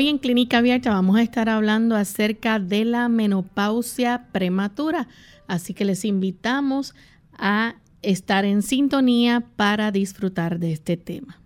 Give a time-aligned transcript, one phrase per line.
[0.00, 5.08] Hoy en Clínica Abierta vamos a estar hablando acerca de la menopausia prematura,
[5.46, 6.94] así que les invitamos
[7.34, 11.38] a estar en sintonía para disfrutar de este tema.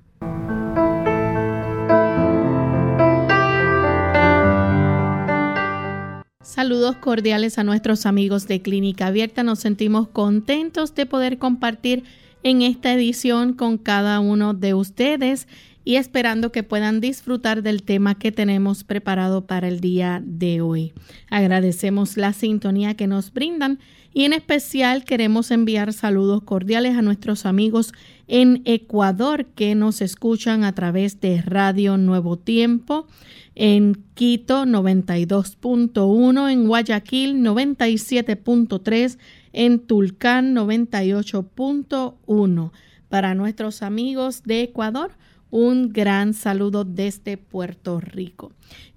[6.43, 9.43] Saludos cordiales a nuestros amigos de Clínica Abierta.
[9.43, 12.05] Nos sentimos contentos de poder compartir
[12.45, 15.49] en esta edición con cada uno de ustedes
[15.85, 20.95] y esperando que puedan disfrutar del tema que tenemos preparado para el día de hoy.
[21.29, 23.79] Agradecemos la sintonía que nos brindan
[24.15, 27.93] y en especial queremos enviar saludos cordiales a nuestros amigos
[28.29, 33.07] en Ecuador que nos escuchan a través de Radio Nuevo Tiempo
[33.55, 39.19] en Quito 92.1, en Guayaquil 97.3,
[39.53, 42.73] en Tulcán 98.1.
[43.09, 45.13] Para nuestros amigos de Ecuador,
[45.55, 48.51] un gran saludo desde Puerto Rico.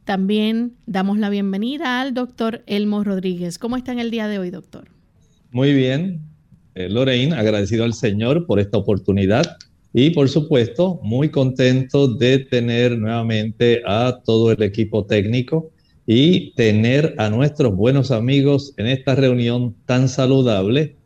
[0.06, 3.60] También damos la bienvenida al doctor Elmo Rodríguez.
[3.60, 4.86] ¿Cómo está en el día de hoy, doctor?
[5.52, 6.20] Muy bien,
[6.74, 9.56] eh, Lorraine, agradecido al Señor por esta oportunidad
[9.94, 15.70] y por supuesto muy contento de tener nuevamente a todo el equipo técnico
[16.08, 20.97] y tener a nuestros buenos amigos en esta reunión tan saludable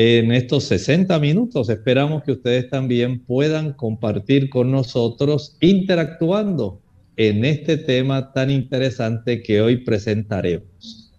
[0.00, 1.68] en estos 60 minutos.
[1.68, 6.80] Esperamos que ustedes también puedan compartir con nosotros interactuando
[7.16, 11.12] en este tema tan interesante que hoy presentaremos.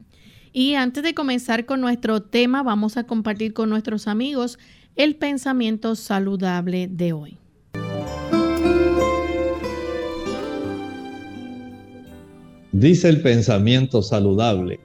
[0.54, 4.58] Y antes de comenzar con nuestro tema, vamos a compartir con nuestros amigos
[4.96, 7.38] el pensamiento saludable de hoy.
[12.72, 14.80] Dice el pensamiento saludable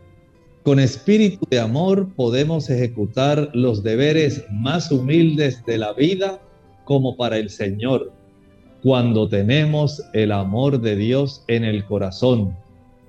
[0.65, 6.41] con espíritu de amor podemos ejecutar los deberes más humildes de la vida
[6.85, 8.11] como para el Señor,
[8.83, 12.57] cuando tenemos el amor de Dios en el corazón.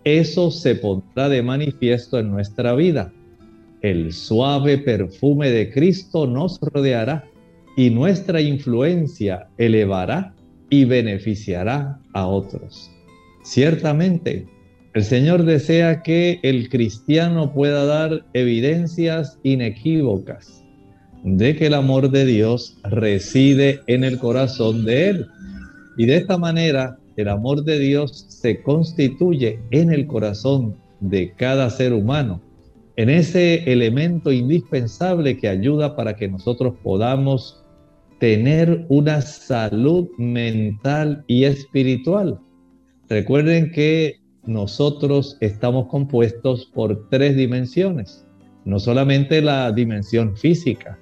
[0.04, 3.14] Eso se pondrá de manifiesto en nuestra vida.
[3.82, 7.24] El suave perfume de Cristo nos rodeará
[7.78, 10.34] y nuestra influencia elevará
[10.70, 12.92] y beneficiará a otros.
[13.44, 14.46] Ciertamente,
[14.96, 20.64] el Señor desea que el cristiano pueda dar evidencias inequívocas
[21.26, 25.28] de que el amor de Dios reside en el corazón de él.
[25.98, 31.70] Y de esta manera, el amor de Dios se constituye en el corazón de cada
[31.70, 32.42] ser humano,
[32.96, 37.62] en ese elemento indispensable que ayuda para que nosotros podamos
[38.20, 42.40] tener una salud mental y espiritual.
[43.10, 48.26] Recuerden que nosotros estamos compuestos por tres dimensiones,
[48.66, 50.98] no solamente la dimensión física,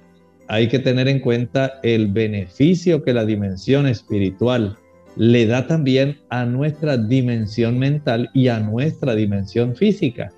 [0.48, 4.76] hay que tener en cuenta el beneficio que la dimensión espiritual
[5.16, 10.32] le da también a nuestra dimensión mental y a nuestra dimensión física.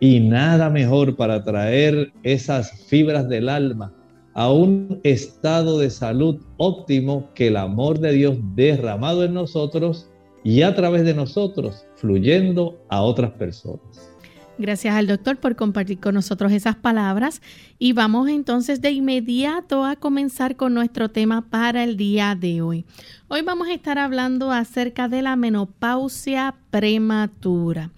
[0.00, 3.92] Y nada mejor para traer esas fibras del alma
[4.34, 10.08] a un estado de salud óptimo que el amor de Dios derramado en nosotros
[10.44, 14.12] y a través de nosotros fluyendo a otras personas.
[14.58, 17.40] Gracias al doctor por compartir con nosotros esas palabras
[17.78, 22.84] y vamos entonces de inmediato a comenzar con nuestro tema para el día de hoy.
[23.28, 27.90] Hoy vamos a estar hablando acerca de la menopausia prematura.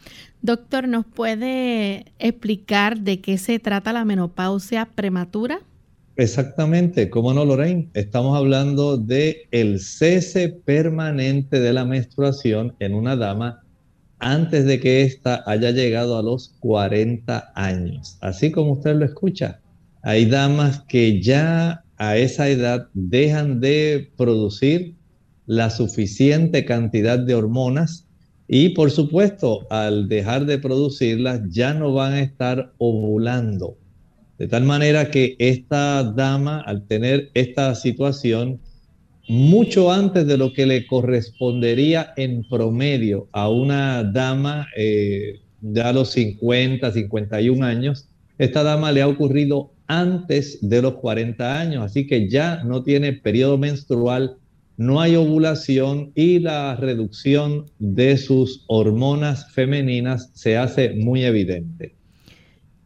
[0.42, 5.60] Doctor, ¿nos puede explicar de qué se trata la menopausia prematura?
[6.16, 13.16] Exactamente, como no, Lorraine, estamos hablando de el cese permanente de la menstruación en una
[13.16, 13.64] dama
[14.20, 18.16] antes de que ésta haya llegado a los 40 años.
[18.20, 19.60] Así como usted lo escucha,
[20.02, 24.94] hay damas que ya a esa edad dejan de producir
[25.46, 28.06] la suficiente cantidad de hormonas
[28.46, 33.78] y por supuesto al dejar de producirlas ya no van a estar ovulando
[34.38, 38.60] de tal manera que esta dama, al tener esta situación,
[39.28, 45.92] mucho antes de lo que le correspondería en promedio a una dama eh, de a
[45.92, 48.08] los 50, 51 años,
[48.38, 53.12] esta dama le ha ocurrido antes de los 40 años, así que ya no tiene
[53.12, 54.36] periodo menstrual,
[54.76, 61.94] no hay ovulación y la reducción de sus hormonas femeninas se hace muy evidente.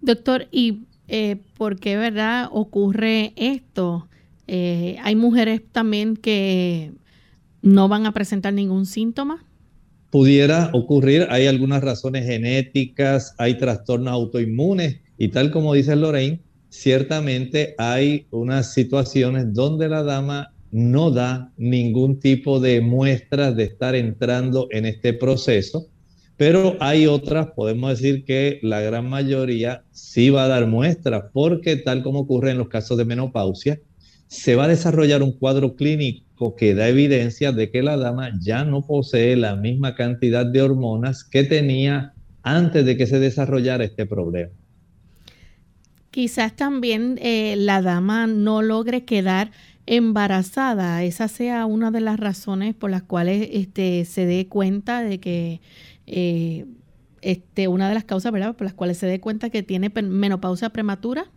[0.01, 4.09] Doctor, ¿y eh, por qué verdad ocurre esto?
[4.47, 6.93] Eh, hay mujeres también que
[7.63, 9.45] no van a presentar ningún síntoma.
[10.11, 16.41] Pudiera ocurrir, hay algunas razones genéticas, hay trastornos autoinmunes y tal como dice Lorraine,
[16.71, 23.95] ciertamente hay unas situaciones donde la dama no da ningún tipo de muestras de estar
[23.95, 25.89] entrando en este proceso,
[26.39, 31.77] pero hay otras, podemos decir que la gran mayoría sí va a dar muestras, porque
[31.77, 33.81] tal como ocurre en los casos de menopausia,
[34.29, 38.65] se va a desarrollar un cuadro clínico que da evidencia de que la dama ya
[38.65, 42.13] no posee la misma cantidad de hormonas que tenía
[42.45, 44.53] antes de que se desarrollara este problema.
[46.13, 49.51] Quizás también eh, la dama no logre quedar
[49.87, 55.19] embarazada, esa sea una de las razones por las cuales este, se dé cuenta de
[55.19, 55.61] que,
[56.09, 56.67] eh,
[57.21, 58.57] este, una de las causas, ¿verdad?
[58.57, 61.31] Por las cuales se dé cuenta que tiene menopausia prematura.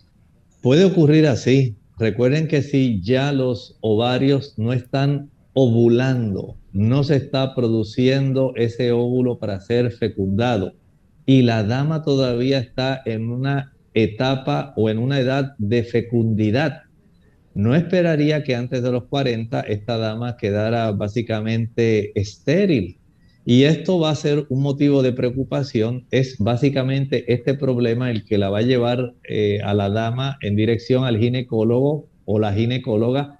[0.61, 1.75] Puede ocurrir así.
[1.97, 9.37] Recuerden que si ya los ovarios no están ovulando, no se está produciendo ese óvulo
[9.37, 10.73] para ser fecundado
[11.25, 16.83] y la dama todavía está en una etapa o en una edad de fecundidad,
[17.53, 22.97] no esperaría que antes de los 40 esta dama quedara básicamente estéril.
[23.45, 26.05] Y esto va a ser un motivo de preocupación.
[26.11, 30.55] Es básicamente este problema el que la va a llevar eh, a la dama en
[30.55, 33.39] dirección al ginecólogo o la ginecóloga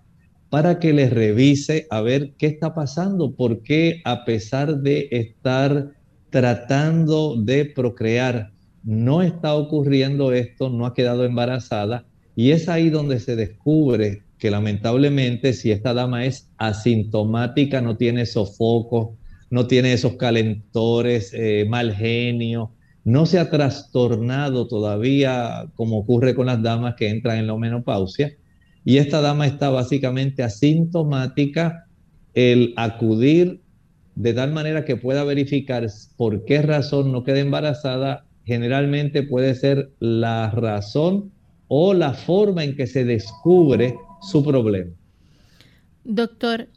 [0.50, 5.92] para que le revise a ver qué está pasando, porque a pesar de estar
[6.30, 8.52] tratando de procrear,
[8.84, 12.06] no está ocurriendo esto, no ha quedado embarazada
[12.36, 18.26] y es ahí donde se descubre que lamentablemente si esta dama es asintomática, no tiene
[18.26, 19.10] sofocos,
[19.52, 22.72] no tiene esos calentores, eh, mal genio,
[23.04, 28.34] no se ha trastornado todavía como ocurre con las damas que entran en la menopausia.
[28.86, 31.86] Y esta dama está básicamente asintomática,
[32.34, 33.62] el acudir
[34.16, 39.92] de tal manera que pueda verificar por qué razón no queda embarazada, generalmente puede ser
[40.00, 41.32] la razón
[41.68, 44.92] o la forma en que se descubre su problema.
[46.04, 46.68] Doctor,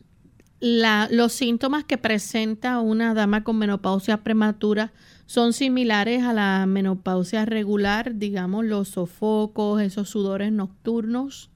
[0.65, 4.95] los síntomas que presenta una dama con menopausia prematura
[5.27, 11.51] son similares a la menopausia regular, digamos, los sofocos, esos sudores nocturnos.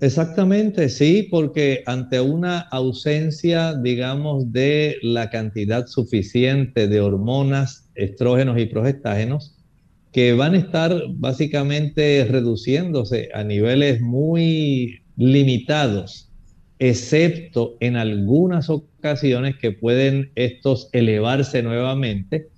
[0.00, 8.66] Exactamente, sí, porque ante una ausencia, digamos, de la cantidad suficiente de hormonas, estrógenos y
[8.66, 9.56] progestágenos,
[10.10, 16.30] que van a estar básicamente reduciéndose a niveles muy limitados,
[16.78, 22.48] excepto en algunas ocasiones que pueden estos elevarse nuevamente.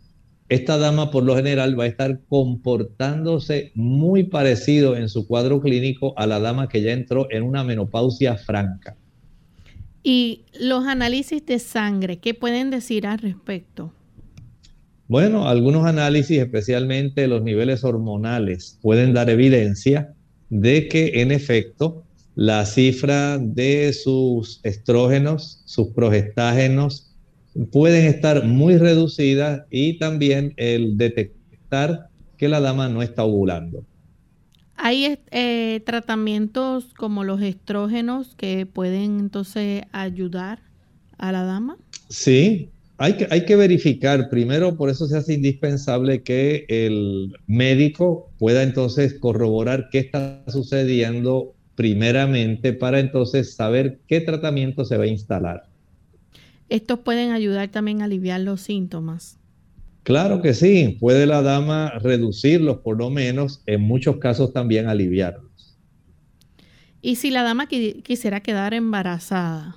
[0.49, 6.15] Esta dama por lo general va a estar comportándose muy parecido en su cuadro clínico
[6.17, 8.97] a la dama que ya entró en una menopausia franca.
[10.05, 13.93] ¿Y los análisis de sangre, qué pueden decir al respecto?
[15.09, 20.15] Bueno, algunos análisis, especialmente los niveles hormonales, pueden dar evidencia
[20.49, 22.06] de que en efecto
[22.37, 27.11] la cifra de sus estrógenos, sus progestágenos,
[27.73, 33.83] pueden estar muy reducidas y también el detectar que la dama no está ovulando.
[34.77, 40.61] ¿Hay eh, tratamientos como los estrógenos que pueden entonces ayudar
[41.17, 41.79] a la dama?
[42.11, 48.31] Sí, hay que, hay que verificar, primero por eso se hace indispensable que el médico
[48.39, 55.09] pueda entonces corroborar qué está sucediendo primeramente para entonces saber qué tratamiento se va a
[55.09, 55.69] instalar.
[56.69, 59.39] Estos pueden ayudar también a aliviar los síntomas.
[60.03, 65.77] Claro que sí, puede la dama reducirlos por lo menos, en muchos casos también aliviarlos.
[67.03, 69.77] ¿Y si la dama quisiera quedar embarazada?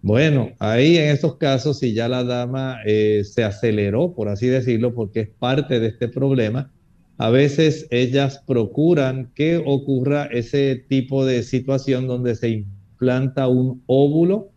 [0.00, 4.94] Bueno, ahí en estos casos, si ya la dama eh, se aceleró, por así decirlo,
[4.94, 6.70] porque es parte de este problema,
[7.16, 14.50] a veces ellas procuran que ocurra ese tipo de situación donde se implanta un óvulo,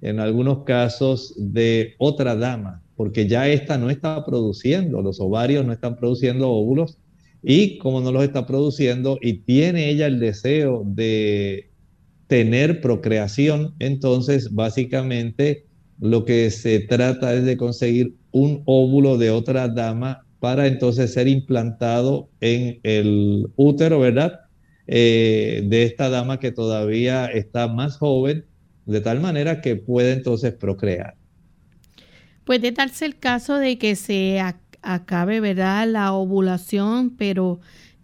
[0.00, 5.72] en algunos casos de otra dama, porque ya esta no está produciendo, los ovarios no
[5.72, 6.98] están produciendo óvulos,
[7.42, 11.70] y como no los está produciendo y tiene ella el deseo de
[12.26, 15.64] tener procreación, entonces básicamente
[16.00, 21.26] lo que se trata es de conseguir un óvulo de otra dama para entonces ser
[21.26, 24.40] implantado en el útero, ¿verdad?
[24.86, 28.44] eh, de esta dama que todavía está más joven,
[28.84, 31.14] de tal manera que puede entonces procrear.
[32.44, 34.38] Puede darse el caso de que se
[34.82, 37.60] acabe, ¿verdad?, la ovulación, pero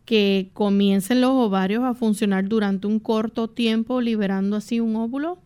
[0.06, 5.42] que comiencen los ovarios a funcionar durante un corto tiempo, liberando así un óvulo.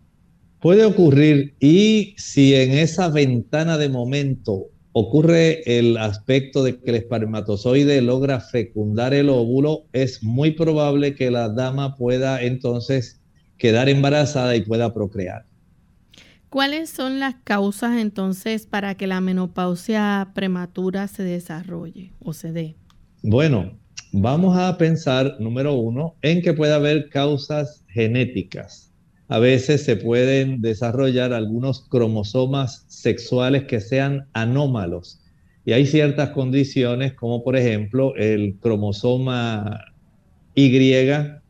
[0.61, 6.97] Puede ocurrir y si en esa ventana de momento ocurre el aspecto de que el
[6.97, 13.21] espermatozoide logra fecundar el óvulo, es muy probable que la dama pueda entonces
[13.59, 15.47] quedar embarazada y pueda procrear.
[16.49, 22.77] ¿Cuáles son las causas entonces para que la menopausia prematura se desarrolle o se dé?
[23.21, 23.77] Bueno,
[24.13, 28.94] vamos a pensar, número uno, en que puede haber causas genéticas
[29.28, 35.21] a veces se pueden desarrollar algunos cromosomas sexuales que sean anómalos.
[35.64, 39.81] Y hay ciertas condiciones, como por ejemplo el cromosoma
[40.54, 40.71] Y,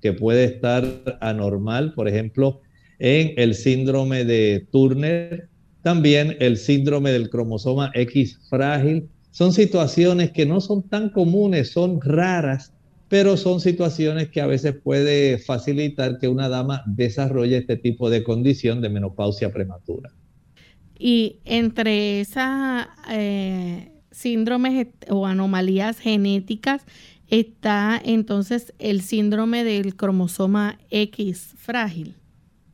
[0.01, 0.85] que puede estar
[1.21, 2.61] anormal, por ejemplo,
[2.99, 5.49] en el síndrome de Turner,
[5.83, 9.09] también el síndrome del cromosoma X frágil.
[9.33, 12.73] Son situaciones que no son tan comunes, son raras,
[13.15, 18.25] pero son situaciones que a veces puede facilitar que una dama desarrolle este tipo de
[18.25, 20.11] condición de menopausia prematura.
[20.99, 26.83] Y entre esas eh, síndromes o anomalías genéticas
[27.29, 32.17] está entonces el síndrome del cromosoma X frágil.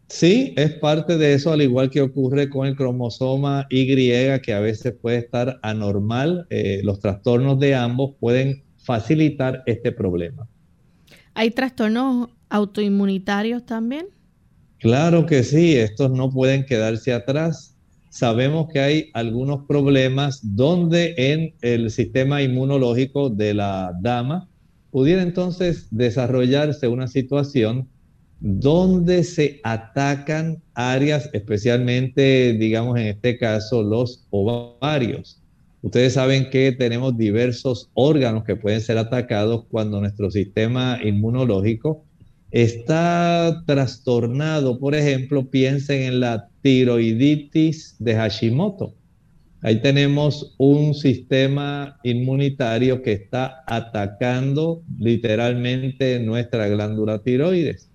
[0.08, 3.94] Sí, es parte de eso, al igual que ocurre con el cromosoma Y,
[4.40, 6.46] que a veces puede estar anormal.
[6.48, 10.46] Eh, los trastornos de ambos pueden facilitar este problema.
[11.34, 14.06] ¿Hay trastornos autoinmunitarios también?
[14.78, 17.76] Claro que sí, estos no pueden quedarse atrás.
[18.08, 24.48] Sabemos que hay algunos problemas donde en el sistema inmunológico de la dama
[24.90, 27.88] pudiera entonces desarrollarse una situación
[28.40, 35.39] donde se atacan áreas, especialmente, digamos, en este caso, los ovarios.
[35.82, 42.04] Ustedes saben que tenemos diversos órganos que pueden ser atacados cuando nuestro sistema inmunológico
[42.50, 44.78] está trastornado.
[44.78, 48.94] Por ejemplo, piensen en la tiroiditis de Hashimoto.
[49.62, 57.90] Ahí tenemos un sistema inmunitario que está atacando literalmente nuestra glándula tiroides.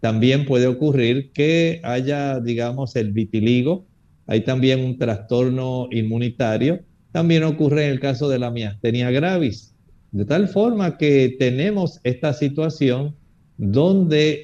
[0.00, 3.86] También puede ocurrir que haya, digamos, el vitiligo.
[4.26, 6.80] Hay también un trastorno inmunitario
[7.16, 9.74] también ocurre en el caso de la miastenia gravis.
[10.12, 13.16] De tal forma que tenemos esta situación
[13.56, 14.42] donde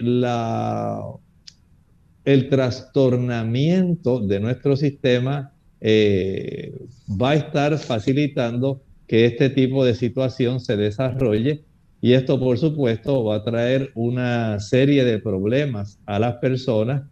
[2.24, 5.52] el trastornamiento de nuestro sistema
[5.82, 6.72] eh,
[7.10, 11.64] va a estar facilitando que este tipo de situación se desarrolle
[12.00, 17.02] y esto por supuesto va a traer una serie de problemas a las personas,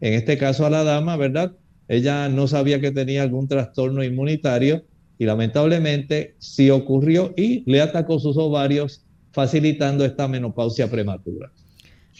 [0.00, 1.52] en este caso a la dama, ¿verdad?
[1.88, 4.86] Ella no sabía que tenía algún trastorno inmunitario
[5.20, 11.52] y lamentablemente sí ocurrió y le atacó sus ovarios facilitando esta menopausia prematura.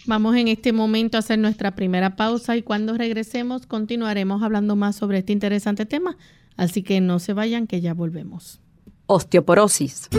[0.04, 4.97] Vamos en este momento a hacer nuestra primera pausa y cuando regresemos continuaremos hablando más
[4.97, 6.19] sobre este interesante tema.
[6.59, 8.61] Así que no se vayan que ya volvemos.
[9.07, 10.11] Osteoporosis.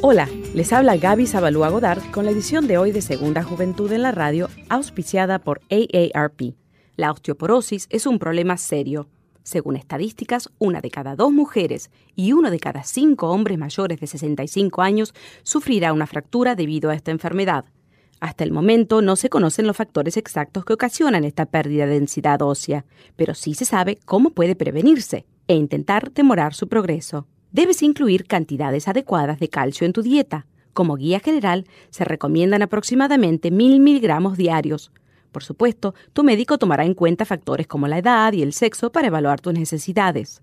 [0.00, 4.02] Hola, les habla Gaby Zabalúa Godard con la edición de hoy de Segunda Juventud en
[4.02, 6.56] la Radio, auspiciada por AARP.
[6.96, 9.06] La osteoporosis es un problema serio
[9.48, 14.06] según estadísticas, una de cada dos mujeres y uno de cada cinco hombres mayores de
[14.06, 17.64] 65 años sufrirá una fractura debido a esta enfermedad.
[18.20, 22.42] Hasta el momento no se conocen los factores exactos que ocasionan esta pérdida de densidad
[22.42, 22.84] ósea,
[23.16, 27.26] pero sí se sabe cómo puede prevenirse e intentar demorar su progreso.
[27.50, 30.46] Debes incluir cantidades adecuadas de calcio en tu dieta.
[30.74, 34.92] Como guía general, se recomiendan aproximadamente 1000 miligramos diarios,
[35.38, 39.06] por supuesto, tu médico tomará en cuenta factores como la edad y el sexo para
[39.06, 40.42] evaluar tus necesidades.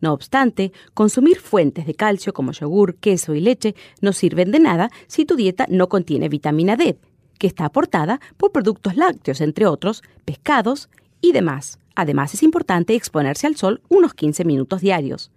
[0.00, 4.88] No obstante, consumir fuentes de calcio como yogur, queso y leche no sirven de nada
[5.08, 6.96] si tu dieta no contiene vitamina D,
[7.38, 10.88] que está aportada por productos lácteos, entre otros, pescados
[11.20, 11.78] y demás.
[11.94, 15.30] Además, es importante exponerse al sol unos 15 minutos diarios.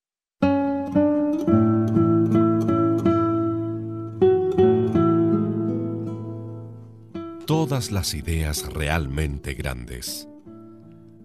[7.49, 10.29] Todas las ideas realmente grandes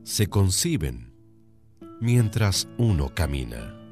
[0.05, 1.13] se conciben
[1.99, 3.82] mientras uno camina.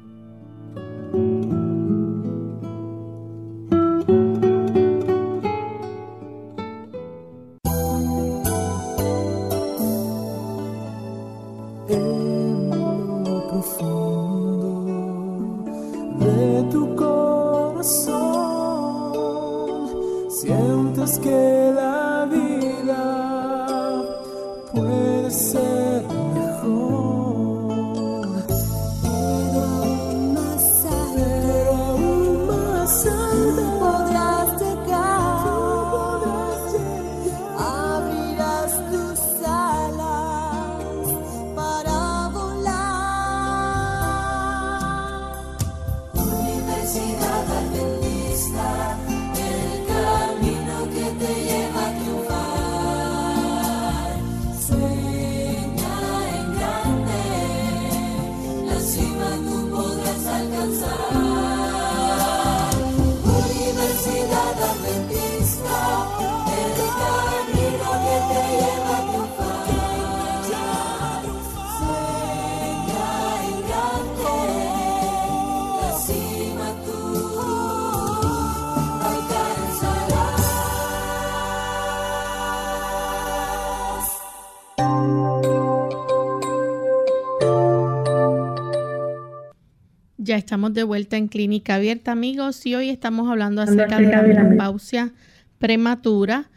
[90.32, 94.22] Ya estamos de vuelta en Clínica Abierta, amigos, y hoy estamos hablando acerca de la
[94.22, 95.12] menopausia
[95.58, 96.48] prematura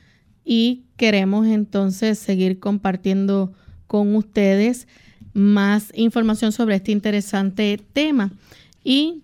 [0.45, 3.51] y queremos entonces seguir compartiendo
[3.87, 4.87] con ustedes
[5.33, 8.31] más información sobre este interesante tema.
[8.81, 9.23] Y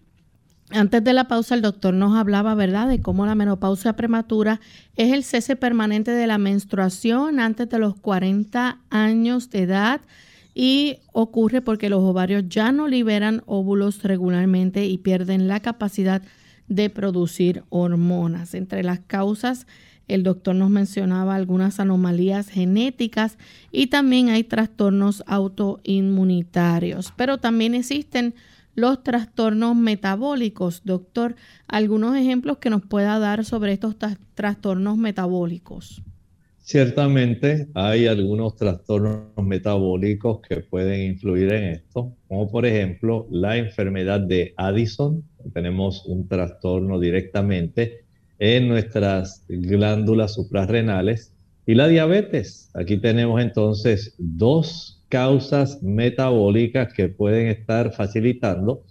[0.69, 4.59] antes de la pausa, el doctor nos hablaba, ¿verdad?, de cómo la menopausia prematura
[4.97, 10.01] es el cese permanente de la menstruación antes de los 40 años de edad
[10.61, 16.21] y ocurre porque los ovarios ya no liberan óvulos regularmente y pierden la capacidad
[16.67, 18.53] de producir hormonas.
[18.53, 19.65] Entre las causas,
[20.07, 23.39] el doctor nos mencionaba algunas anomalías genéticas
[23.71, 28.35] y también hay trastornos autoinmunitarios, pero también existen
[28.75, 30.83] los trastornos metabólicos.
[30.85, 31.35] Doctor,
[31.67, 33.95] algunos ejemplos que nos pueda dar sobre estos
[34.35, 36.03] trastornos metabólicos.
[36.71, 44.21] Ciertamente hay algunos trastornos metabólicos que pueden influir en esto, como por ejemplo la enfermedad
[44.21, 45.21] de Addison.
[45.53, 48.05] Tenemos un trastorno directamente
[48.39, 51.33] en nuestras glándulas suprarrenales
[51.65, 52.71] y la diabetes.
[52.73, 58.85] Aquí tenemos entonces dos causas metabólicas que pueden estar facilitando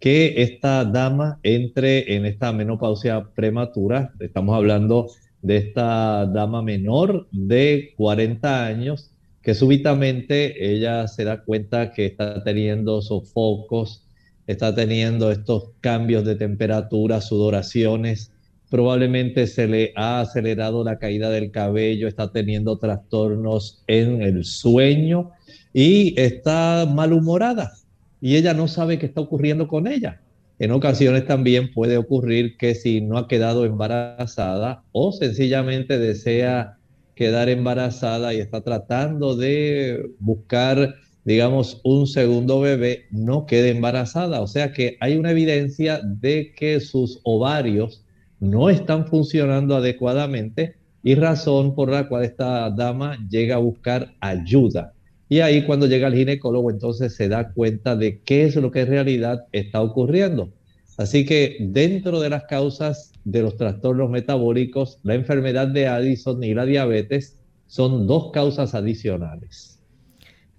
[0.00, 4.14] que esta dama entre en esta menopausia prematura.
[4.20, 9.10] Estamos hablando de esta dama menor de 40 años
[9.42, 14.04] que súbitamente ella se da cuenta que está teniendo sofocos,
[14.46, 18.32] está teniendo estos cambios de temperatura, sudoraciones,
[18.70, 25.30] probablemente se le ha acelerado la caída del cabello, está teniendo trastornos en el sueño
[25.72, 27.72] y está malhumorada
[28.20, 30.20] y ella no sabe qué está ocurriendo con ella.
[30.58, 36.78] En ocasiones también puede ocurrir que si no ha quedado embarazada o sencillamente desea
[37.14, 44.40] quedar embarazada y está tratando de buscar, digamos, un segundo bebé, no quede embarazada.
[44.40, 48.04] O sea que hay una evidencia de que sus ovarios
[48.40, 54.95] no están funcionando adecuadamente y razón por la cual esta dama llega a buscar ayuda.
[55.28, 58.80] Y ahí cuando llega el ginecólogo entonces se da cuenta de qué es lo que
[58.80, 60.52] en realidad está ocurriendo.
[60.96, 66.54] Así que dentro de las causas de los trastornos metabólicos, la enfermedad de Addison y
[66.54, 67.36] la diabetes
[67.66, 69.78] son dos causas adicionales.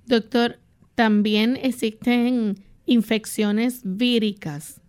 [0.06, 0.58] Doctor,
[0.96, 4.82] también existen infecciones víricas.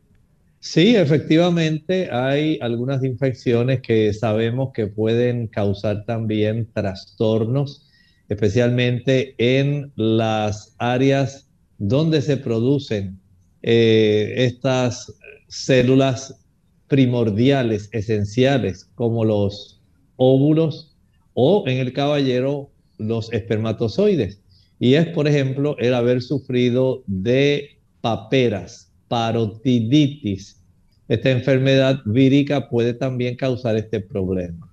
[0.60, 7.87] Sí, efectivamente hay algunas infecciones que sabemos que pueden causar también trastornos
[8.28, 13.18] especialmente en las áreas donde se producen
[13.62, 15.14] eh, estas
[15.48, 16.44] células
[16.88, 19.80] primordiales, esenciales, como los
[20.16, 20.96] óvulos
[21.34, 24.40] o en el caballero los espermatozoides.
[24.80, 30.62] Y es, por ejemplo, el haber sufrido de paperas, parotiditis.
[31.08, 34.72] Esta enfermedad vírica puede también causar este problema.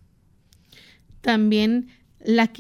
[1.22, 1.88] También
[2.26, 2.52] la,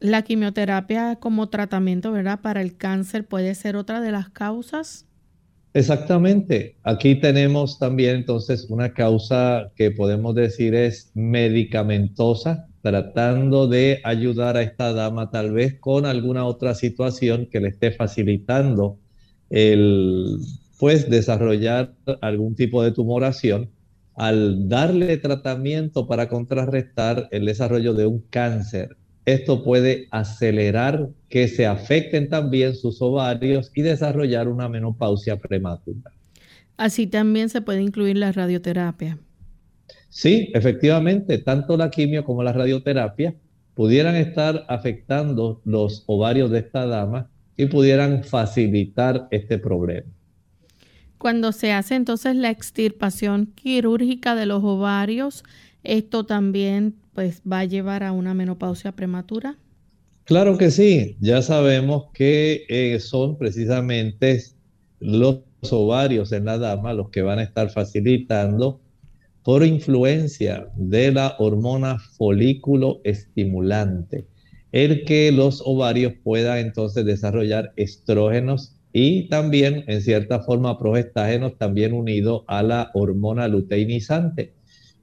[0.00, 2.40] la quimioterapia como tratamiento, ¿verdad?
[2.40, 5.06] Para el cáncer puede ser otra de las causas.
[5.74, 6.76] Exactamente.
[6.82, 12.66] Aquí tenemos también entonces una causa que podemos decir es medicamentosa.
[12.82, 17.90] tratando de ayudar a esta dama tal vez con alguna otra situación que le esté
[17.90, 18.98] facilitando
[19.50, 20.38] el
[20.78, 23.70] pues desarrollar algún tipo de tumoración
[24.18, 28.96] al darle tratamiento para contrarrestar el desarrollo de un cáncer.
[29.24, 36.10] Esto puede acelerar que se afecten también sus ovarios y desarrollar una menopausia prematura.
[36.76, 39.18] Así también se puede incluir la radioterapia.
[40.08, 43.36] Sí, efectivamente, tanto la quimio como la radioterapia
[43.74, 50.10] pudieran estar afectando los ovarios de esta dama y pudieran facilitar este problema.
[51.18, 55.44] Cuando se hace entonces la extirpación quirúrgica de los ovarios,
[55.82, 59.58] esto también pues va a llevar a una menopausia prematura.
[60.24, 64.42] Claro que sí, ya sabemos que eh, son precisamente
[65.00, 68.80] los ovarios en la dama los que van a estar facilitando
[69.42, 74.26] por influencia de la hormona folículo estimulante,
[74.72, 81.92] el que los ovarios puedan entonces desarrollar estrógenos y también en cierta forma progestágenos también
[81.92, 84.52] unido a la hormona luteinizante.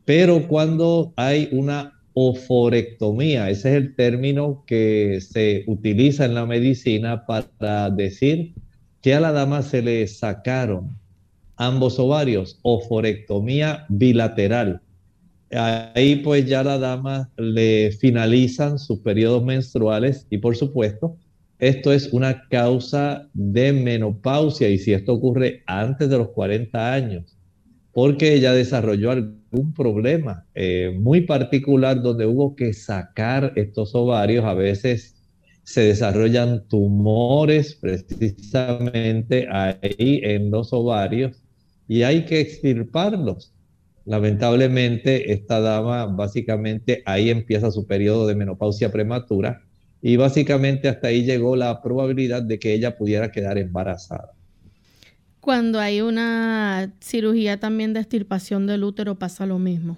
[0.06, 7.26] Pero cuando hay una oforectomía, ese es el término que se utiliza en la medicina
[7.26, 8.54] para decir
[9.02, 10.98] que a la dama se le sacaron
[11.58, 14.82] ambos ovarios, oforectomía bilateral.
[15.52, 21.18] Ahí pues ya la dama le finalizan sus periodos menstruales y por supuesto
[21.60, 27.38] esto es una causa de menopausia y si esto ocurre antes de los 40 años,
[27.94, 34.54] porque ella desarrolló algún problema eh, muy particular donde hubo que sacar estos ovarios, a
[34.54, 35.16] veces
[35.64, 41.42] se desarrollan tumores precisamente ahí en los ovarios
[41.88, 43.54] y hay que extirparlos.
[44.06, 49.65] Lamentablemente, esta dama básicamente ahí empieza su periodo de menopausia prematura
[50.08, 54.34] y básicamente hasta ahí llegó la probabilidad de que ella pudiera quedar embarazada.
[55.40, 59.98] Cuando hay una cirugía también de extirpación del útero pasa lo mismo.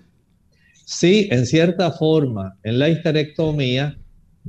[0.85, 3.97] Sí, en cierta forma, en la histerectomía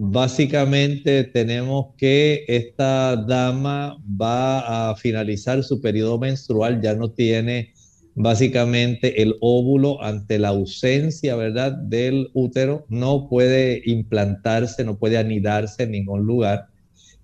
[0.00, 7.74] Básicamente tenemos que esta dama va a finalizar su periodo menstrual, ya no tiene
[8.18, 15.84] básicamente el óvulo ante la ausencia, ¿verdad?, del útero, no puede implantarse, no puede anidarse
[15.84, 16.66] en ningún lugar.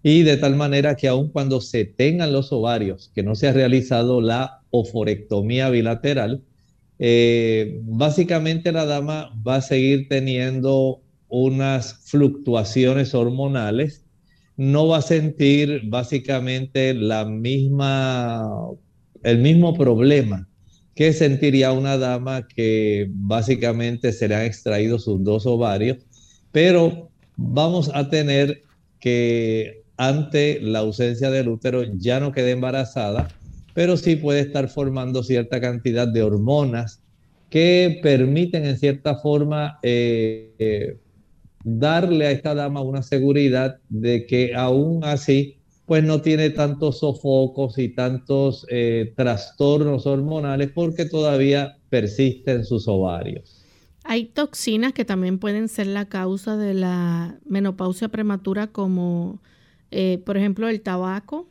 [0.05, 3.53] Y de tal manera que aun cuando se tengan los ovarios, que no se ha
[3.53, 6.43] realizado la oforectomía bilateral,
[7.01, 14.05] eh, básicamente la dama va a seguir teniendo unas fluctuaciones hormonales,
[14.57, 18.49] no va a sentir básicamente la misma,
[19.25, 20.49] el mismo problema
[20.95, 25.99] que sentiría una dama que básicamente se le han extraído sus dos ovarios,
[26.53, 28.63] pero vamos a tener
[29.01, 33.29] que ante la ausencia del útero ya no quede embarazada,
[33.73, 37.03] pero sí puede estar formando cierta cantidad de hormonas
[37.51, 40.99] que permiten en cierta forma eh, eh,
[41.63, 47.79] darle a esta dama una seguridad de que aún así, pues no tiene tantos sofocos
[47.79, 53.63] y tantos eh, trastornos hormonales porque todavía persisten sus ovarios.
[54.05, 59.41] Hay toxinas que también pueden ser la causa de la menopausia prematura, como
[59.91, 61.49] eh, por ejemplo el tabaco.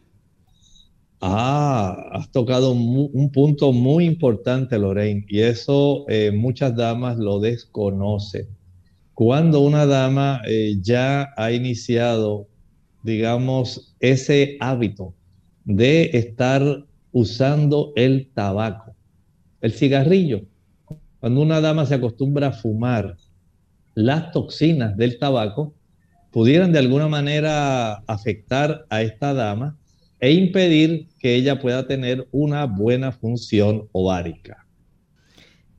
[1.22, 8.48] Ah, has tocado un, punto muy importante, Lorraine, y eso eh, muchas damas lo desconocen
[9.14, 12.48] cuando una dama eh, ya ha iniciado,
[13.04, 15.14] digamos, ese hábito
[15.66, 18.96] de estar usando el tabaco,
[19.62, 20.42] el cigarrillo,
[21.20, 23.18] cuando una dama se acostumbra a fumar,
[23.94, 25.76] las toxinas del tabaco
[26.32, 29.78] pudieran de alguna manera afectar a esta dama
[30.20, 34.66] e impedir que ella pueda tener una buena función ovárica.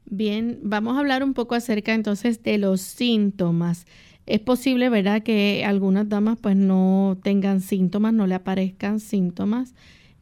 [0.05, 3.87] Bien, vamos a hablar un poco acerca entonces de los síntomas.
[4.27, 9.75] Es posible, ¿verdad?, que algunas damas pues no tengan síntomas, no le aparezcan síntomas,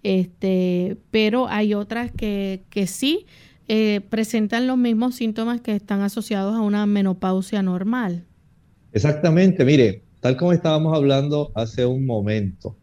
[0.02, 3.26] este, pero hay otras que, que sí
[3.68, 8.24] eh, presentan los mismos síntomas que están asociados a una menopausia normal.
[8.92, 12.76] Exactamente, mire, tal como estábamos hablando hace un momento,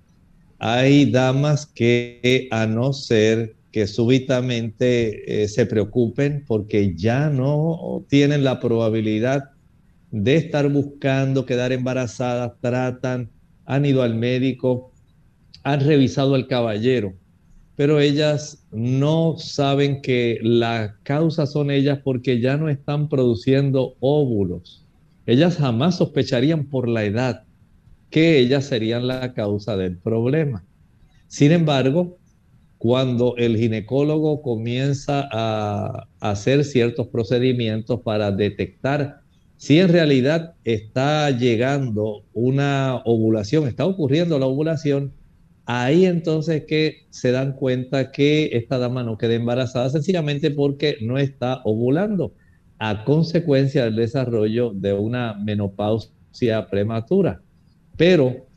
[0.57, 8.43] hay damas que a no ser que súbitamente eh, se preocupen porque ya no tienen
[8.43, 9.51] la probabilidad
[10.11, 13.29] de estar buscando quedar embarazadas, tratan,
[13.65, 14.91] han ido al médico,
[15.63, 17.13] han revisado al caballero,
[17.75, 24.85] pero ellas no saben que la causa son ellas porque ya no están produciendo óvulos.
[25.25, 27.43] ellas jamás sospecharían por la edad
[28.09, 30.65] que ellas serían la causa del problema.
[31.27, 32.17] Sin embargo,
[32.79, 39.21] cuando el ginecólogo comienza a hacer ciertos procedimientos para detectar
[39.59, 45.11] si en realidad está llegando una ovulación, está ocurriendo la ovulación,
[45.65, 51.17] ahí entonces que se dan cuenta que esta dama no queda embarazada sencillamente porque no
[51.17, 52.33] está ovulando
[52.77, 57.41] a consecuencia del desarrollo de una menopausia prematura.
[57.97, 58.47] Pero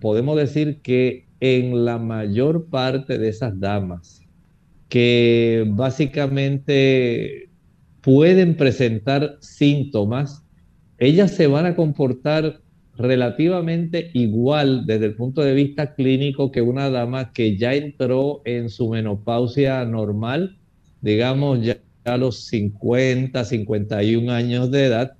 [0.00, 4.22] podemos decir que en la mayor parte de esas damas
[4.88, 7.47] que básicamente
[8.08, 10.42] pueden presentar síntomas,
[10.96, 12.62] ellas se van a comportar
[12.96, 18.70] relativamente igual desde el punto de vista clínico que una dama que ya entró en
[18.70, 20.56] su menopausia normal,
[21.02, 25.12] digamos ya a los 50, 51 años de edad,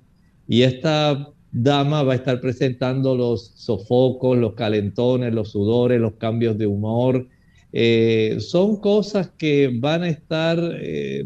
[0.47, 6.57] y esta dama va a estar presentando los sofocos, los calentones, los sudores, los cambios
[6.57, 7.27] de humor.
[7.71, 11.25] Eh, son cosas que van a estar eh,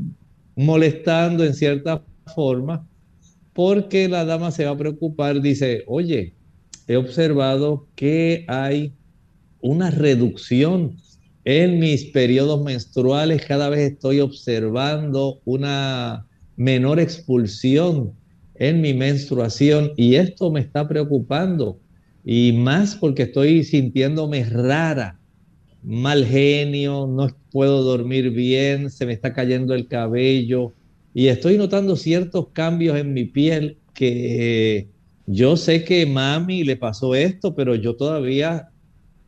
[0.56, 2.04] molestando en cierta
[2.36, 2.88] forma
[3.54, 6.34] porque la dama se va a preocupar, dice, oye,
[6.88, 8.94] he observado que hay
[9.62, 10.98] una reducción
[11.46, 18.14] en mis periodos menstruales, cada vez estoy observando una menor expulsión
[18.56, 21.80] en mi menstruación y esto me está preocupando
[22.24, 25.20] y más porque estoy sintiéndome rara,
[25.84, 30.74] mal genio, no puedo dormir bien, se me está cayendo el cabello
[31.14, 34.88] y estoy notando ciertos cambios en mi piel que
[35.26, 38.70] yo sé que mami le pasó esto, pero yo todavía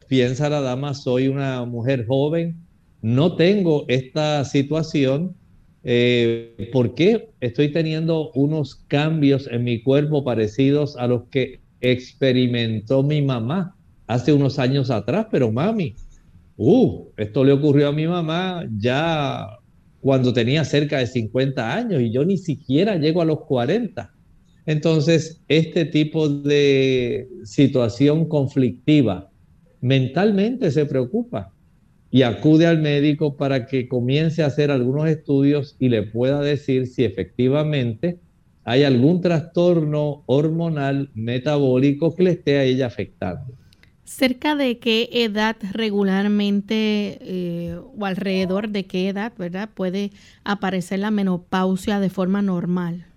[0.07, 2.55] piensa la dama, soy una mujer joven,
[3.01, 5.35] no tengo esta situación
[5.87, 13.03] eh, ¿Por qué estoy teniendo unos cambios en mi cuerpo parecidos a los que experimentó
[13.03, 13.75] mi mamá
[14.07, 15.27] hace unos años atrás?
[15.29, 15.95] Pero mami,
[16.57, 19.47] uh, esto le ocurrió a mi mamá ya
[20.01, 24.13] cuando tenía cerca de 50 años y yo ni siquiera llego a los 40.
[24.67, 29.31] Entonces, este tipo de situación conflictiva
[29.81, 31.53] mentalmente se preocupa
[32.11, 36.87] y acude al médico para que comience a hacer algunos estudios y le pueda decir
[36.87, 38.19] si efectivamente
[38.63, 43.53] hay algún trastorno hormonal metabólico que le esté a ella afectando.
[44.05, 50.11] ¿Cerca de qué edad regularmente eh, o alrededor de qué edad, verdad, puede
[50.43, 53.07] aparecer la menopausia de forma normal?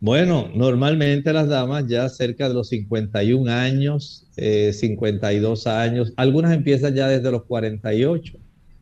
[0.00, 6.94] Bueno, normalmente las damas ya cerca de los 51 años, 52 eh, años, algunas empiezan
[6.96, 8.36] ya desde los 48,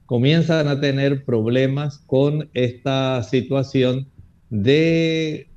[0.07, 4.09] comienzan a tener problemas con esta situación
[4.49, 5.49] de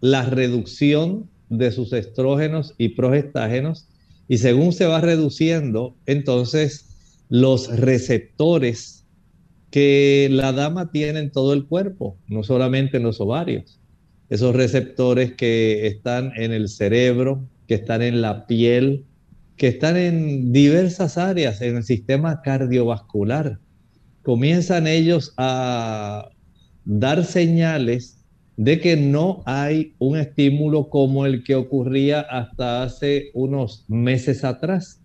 [0.00, 3.87] la reducción de sus estrógenos y progestágenos
[4.28, 6.86] y según se va reduciendo, entonces
[7.28, 9.06] los receptores
[9.70, 13.78] que la dama tiene en todo el cuerpo, no solamente en los ovarios
[14.30, 19.04] esos receptores que están en el cerebro, que están en la piel,
[19.56, 23.58] que están en diversas áreas en el sistema cardiovascular.
[24.22, 26.28] Comienzan ellos a
[26.84, 28.17] dar señales
[28.58, 35.00] de que no hay un estímulo como el que ocurría hasta hace unos meses atrás.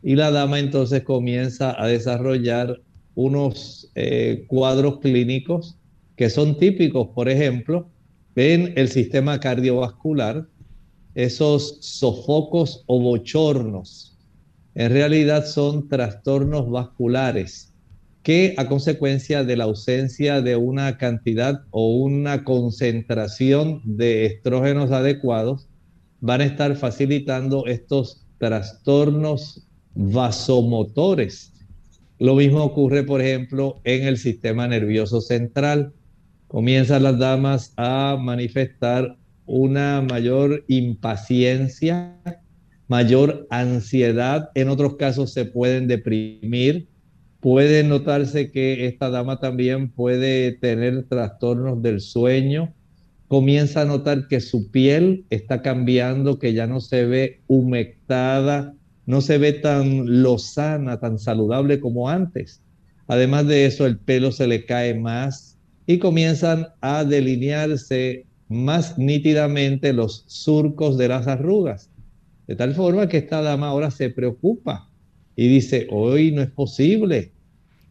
[0.00, 2.80] Y la dama entonces comienza a desarrollar
[3.16, 5.76] unos eh, cuadros clínicos
[6.14, 7.88] que son típicos, por ejemplo,
[8.36, 10.46] en el sistema cardiovascular,
[11.16, 14.16] esos sofocos o bochornos,
[14.76, 17.73] en realidad son trastornos vasculares
[18.24, 25.68] que a consecuencia de la ausencia de una cantidad o una concentración de estrógenos adecuados,
[26.20, 31.52] van a estar facilitando estos trastornos vasomotores.
[32.18, 35.92] Lo mismo ocurre, por ejemplo, en el sistema nervioso central
[36.48, 42.16] comienzan las damas a manifestar una mayor impaciencia,
[42.88, 46.88] mayor ansiedad, en otros casos se pueden deprimir,
[47.44, 52.72] puede notarse que esta dama también puede tener trastornos del sueño,
[53.28, 58.72] comienza a notar que su piel está cambiando, que ya no se ve humectada,
[59.04, 62.62] no se ve tan lozana, tan saludable como antes.
[63.08, 69.92] Además de eso, el pelo se le cae más, y comienzan a delinearse más nítidamente
[69.92, 71.90] los surcos de las arrugas.
[72.46, 74.88] De tal forma que esta dama ahora se preocupa
[75.36, 77.33] y dice, hoy no es posible.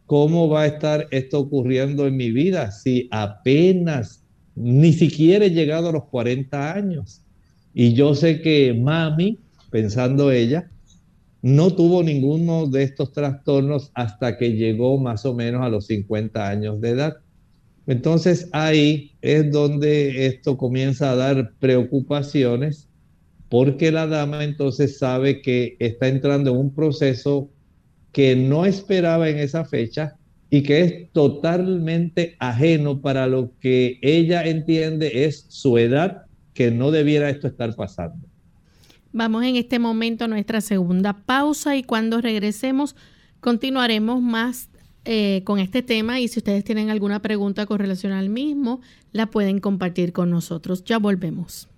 [0.06, 4.22] ¿Cómo va a estar esto ocurriendo en mi vida si apenas
[4.54, 7.22] ni siquiera he llegado a los 40 años?
[7.72, 9.38] Y yo sé que mami,
[9.70, 10.70] pensando ella,
[11.42, 16.48] no tuvo ninguno de estos trastornos hasta que llegó más o menos a los 50
[16.48, 17.16] años de edad.
[17.86, 22.88] Entonces ahí es donde esto comienza a dar preocupaciones
[23.50, 27.50] porque la dama entonces sabe que está entrando en un proceso
[28.14, 30.16] que no esperaba en esa fecha
[30.48, 36.92] y que es totalmente ajeno para lo que ella entiende es su edad, que no
[36.92, 38.24] debiera esto estar pasando.
[39.12, 42.94] Vamos en este momento a nuestra segunda pausa y cuando regresemos
[43.40, 44.70] continuaremos más
[45.04, 49.26] eh, con este tema y si ustedes tienen alguna pregunta con relación al mismo, la
[49.26, 50.84] pueden compartir con nosotros.
[50.84, 51.68] Ya volvemos.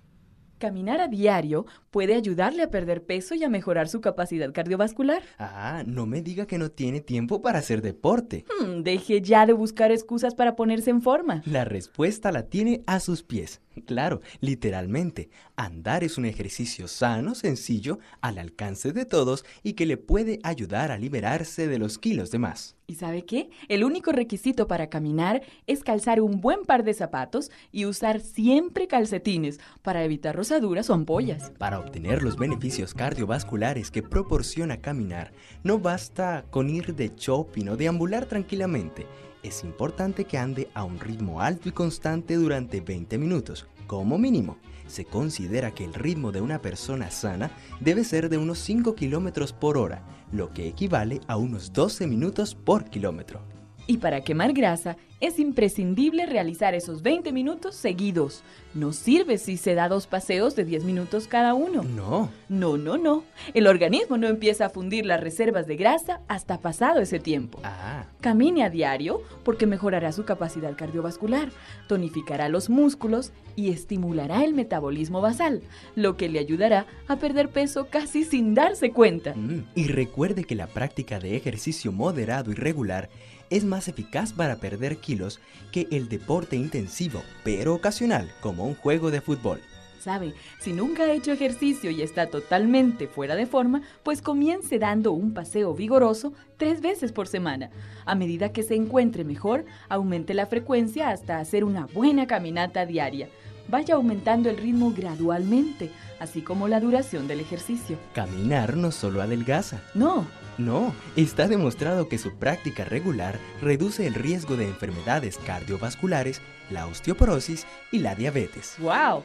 [0.57, 5.21] Caminar a diario puede ayudarle a perder peso y a mejorar su capacidad cardiovascular.
[5.37, 8.43] Ah, no me diga que no tiene tiempo para hacer deporte.
[8.59, 11.43] Hmm, deje ya de buscar excusas para ponerse en forma.
[11.45, 13.61] La respuesta la tiene a sus pies.
[13.81, 15.29] Claro, literalmente.
[15.55, 20.91] Andar es un ejercicio sano, sencillo, al alcance de todos y que le puede ayudar
[20.91, 22.75] a liberarse de los kilos de más.
[22.89, 23.49] ¿Y sabe qué?
[23.67, 28.87] El único requisito para caminar es calzar un buen par de zapatos y usar siempre
[28.87, 31.51] calcetines para evitar rosaduras o ampollas.
[31.57, 37.75] Para obtener los beneficios cardiovasculares que proporciona caminar, no basta con ir de shopping o
[37.75, 39.05] deambular tranquilamente
[39.43, 44.57] es importante que ande a un ritmo alto y constante durante 20 minutos, como mínimo.
[44.87, 49.53] Se considera que el ritmo de una persona sana debe ser de unos 5 km
[49.53, 53.56] por hora, lo que equivale a unos 12 minutos por kilómetro.
[53.87, 58.43] Y para quemar grasa es imprescindible realizar esos 20 minutos seguidos.
[58.73, 61.83] No sirve si se da dos paseos de 10 minutos cada uno.
[61.83, 62.29] No.
[62.49, 63.23] No, no, no.
[63.53, 67.59] El organismo no empieza a fundir las reservas de grasa hasta pasado ese tiempo.
[67.63, 68.05] Ah.
[68.21, 71.49] Camine a diario porque mejorará su capacidad cardiovascular,
[71.87, 75.63] tonificará los músculos y estimulará el metabolismo basal,
[75.95, 79.33] lo que le ayudará a perder peso casi sin darse cuenta.
[79.33, 83.09] Mm, y recuerde que la práctica de ejercicio moderado y regular
[83.49, 85.39] es más eficaz para perder kilos
[85.71, 89.61] que el deporte intensivo, pero ocasional, como un juego de fútbol.
[89.99, 95.11] Sabe, si nunca ha hecho ejercicio y está totalmente fuera de forma, pues comience dando
[95.11, 97.71] un paseo vigoroso tres veces por semana.
[98.05, 103.27] A medida que se encuentre mejor, aumente la frecuencia hasta hacer una buena caminata diaria.
[103.67, 107.97] Vaya aumentando el ritmo gradualmente, así como la duración del ejercicio.
[108.13, 109.81] Caminar no solo adelgaza.
[109.93, 110.25] No,
[110.57, 117.65] no, está demostrado que su práctica regular reduce el riesgo de enfermedades cardiovasculares, la osteoporosis
[117.91, 118.75] y la diabetes.
[118.79, 119.23] ¡Wow!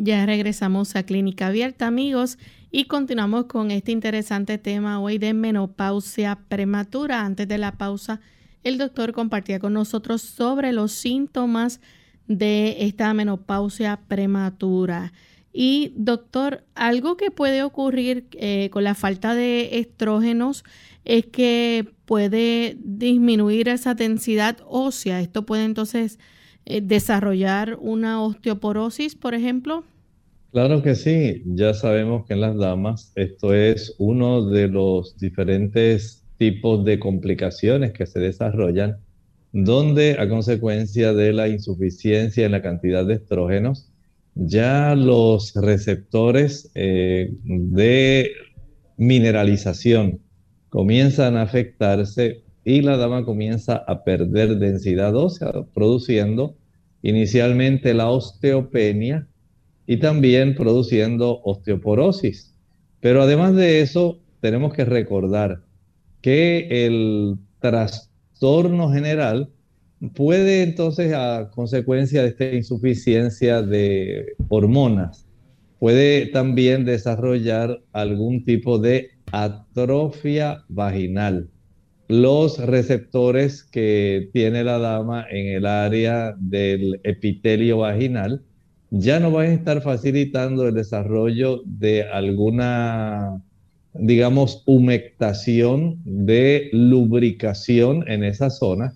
[0.00, 2.38] Ya regresamos a Clínica Abierta, amigos,
[2.70, 7.24] y continuamos con este interesante tema hoy de menopausia prematura.
[7.24, 8.20] Antes de la pausa,
[8.62, 11.80] el doctor compartía con nosotros sobre los síntomas
[12.28, 15.12] de esta menopausia prematura.
[15.52, 20.62] Y doctor, algo que puede ocurrir eh, con la falta de estrógenos
[21.04, 25.20] es que puede disminuir esa densidad ósea.
[25.20, 26.20] Esto puede entonces
[26.70, 29.84] eh, desarrollar una osteoporosis, por ejemplo?
[30.52, 36.22] Claro que sí, ya sabemos que en las damas esto es uno de los diferentes
[36.36, 38.98] tipos de complicaciones que se desarrollan,
[39.52, 43.90] donde a consecuencia de la insuficiencia en la cantidad de estrógenos,
[44.34, 48.30] ya los receptores eh, de
[48.98, 50.20] mineralización
[50.68, 56.57] comienzan a afectarse y la dama comienza a perder densidad ósea, produciendo
[57.02, 59.26] inicialmente la osteopenia
[59.86, 62.54] y también produciendo osteoporosis.
[63.00, 65.62] Pero además de eso, tenemos que recordar
[66.20, 69.50] que el trastorno general
[70.14, 75.26] puede entonces, a consecuencia de esta insuficiencia de hormonas,
[75.78, 81.48] puede también desarrollar algún tipo de atrofia vaginal
[82.08, 88.42] los receptores que tiene la dama en el área del epitelio vaginal
[88.90, 93.42] ya no van a estar facilitando el desarrollo de alguna,
[93.92, 98.94] digamos, humectación de lubricación en esa zona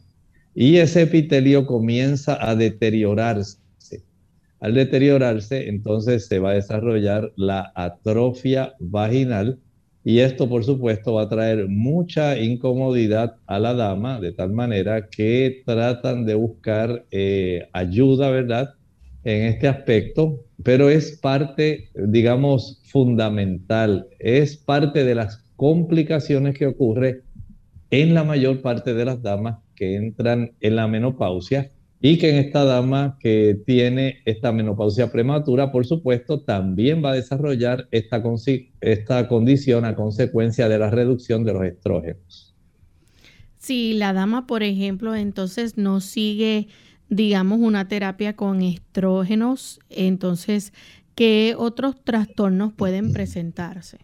[0.55, 3.59] y ese epitelio comienza a deteriorarse.
[4.61, 9.59] Al deteriorarse, entonces se va a desarrollar la atrofia vaginal
[10.05, 15.09] y esto, por supuesto, va a traer mucha incomodidad a la dama, de tal manera
[15.09, 18.75] que tratan de buscar eh, ayuda, ¿verdad?
[19.23, 27.23] En este aspecto, pero es parte, digamos, fundamental, es parte de las complicaciones que ocurre
[27.91, 31.71] en la mayor parte de las damas que entran en la menopausia
[32.05, 37.15] y que en esta dama que tiene esta menopausia prematura, por supuesto, también va a
[37.15, 38.21] desarrollar esta,
[38.81, 42.57] esta condición a consecuencia de la reducción de los estrógenos.
[43.59, 46.67] Si la dama, por ejemplo, entonces no sigue,
[47.09, 50.73] digamos, una terapia con estrógenos, entonces,
[51.15, 53.99] ¿qué otros trastornos pueden presentarse?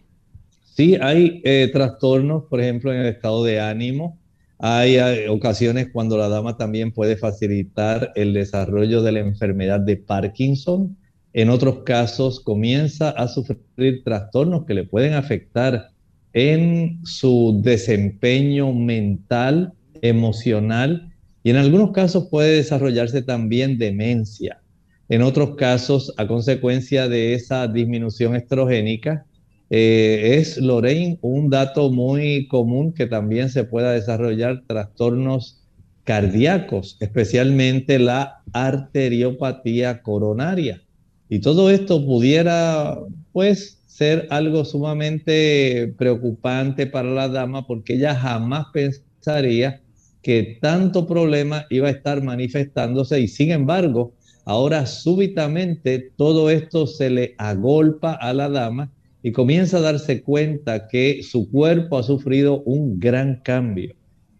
[0.63, 4.17] Sí, hay eh, trastornos, por ejemplo, en el estado de ánimo,
[4.59, 10.97] hay ocasiones cuando la dama también puede facilitar el desarrollo de la enfermedad de Parkinson.
[11.31, 15.91] En otros casos comienza a sufrir trastornos que le pueden afectar
[16.33, 24.61] en su desempeño mental, emocional y en algunos casos puede desarrollarse también demencia.
[25.07, 29.25] En otros casos, a consecuencia de esa disminución estrogénica,
[29.69, 35.61] eh, es, Lorraine, un dato muy común que también se pueda desarrollar trastornos
[36.03, 40.81] cardíacos, especialmente la arteriopatía coronaria.
[41.29, 42.97] Y todo esto pudiera,
[43.31, 49.81] pues, ser algo sumamente preocupante para la dama porque ella jamás pensaría
[50.21, 54.13] que tanto problema iba a estar manifestándose y sin embargo,
[54.45, 58.89] ahora súbitamente todo esto se le agolpa a la dama
[59.21, 63.93] y comienza a darse cuenta que su cuerpo ha sufrido un gran cambio.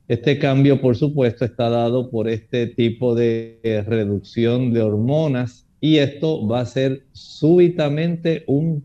[0.08, 6.48] Este cambio, por supuesto, está dado por este tipo de reducción de hormonas y esto
[6.48, 8.84] va a ser súbitamente un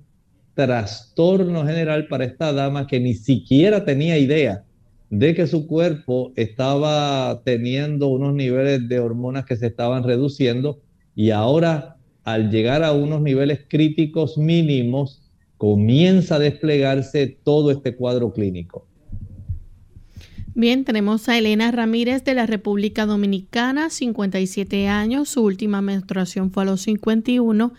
[0.54, 4.64] trastorno general para esta dama que ni siquiera tenía idea
[5.10, 10.80] de que su cuerpo estaba teniendo unos niveles de hormonas que se estaban reduciendo
[11.14, 15.23] y ahora al llegar a unos niveles críticos mínimos
[15.64, 18.86] comienza a desplegarse todo este cuadro clínico.
[20.54, 26.64] Bien, tenemos a Elena Ramírez de la República Dominicana, 57 años, su última menstruación fue
[26.64, 27.72] a los 51.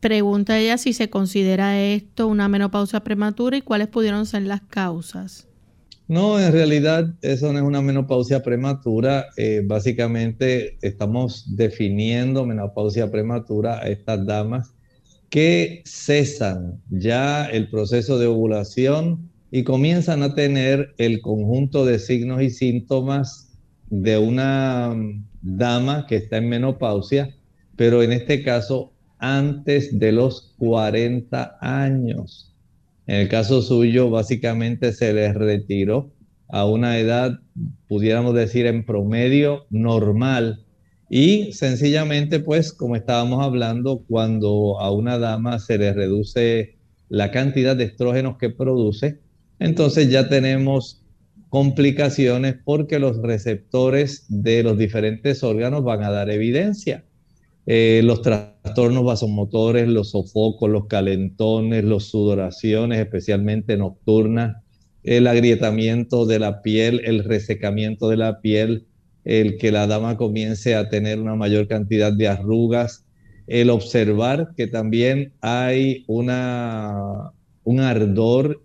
[0.00, 5.46] Pregunta ella si se considera esto una menopausia prematura y cuáles pudieron ser las causas.
[6.06, 9.26] No, en realidad eso no es una menopausia prematura.
[9.36, 14.77] Eh, básicamente estamos definiendo menopausia prematura a estas damas
[15.30, 22.42] que cesan ya el proceso de ovulación y comienzan a tener el conjunto de signos
[22.42, 23.52] y síntomas
[23.90, 24.94] de una
[25.42, 27.34] dama que está en menopausia,
[27.76, 32.54] pero en este caso antes de los 40 años.
[33.06, 36.10] En el caso suyo, básicamente se les retiró
[36.48, 37.40] a una edad,
[37.88, 40.64] pudiéramos decir, en promedio normal,
[41.10, 46.76] y sencillamente, pues, como estábamos hablando, cuando a una dama se le reduce
[47.08, 49.20] la cantidad de estrógenos que produce,
[49.58, 51.02] entonces ya tenemos
[51.48, 57.04] complicaciones porque los receptores de los diferentes órganos van a dar evidencia.
[57.66, 64.56] Eh, los trastornos vasomotores, los sofocos, los calentones, las sudoraciones, especialmente nocturnas,
[65.04, 68.86] el agrietamiento de la piel, el resecamiento de la piel,
[69.28, 73.04] el que la dama comience a tener una mayor cantidad de arrugas,
[73.46, 77.30] el observar que también hay una,
[77.62, 78.62] un ardor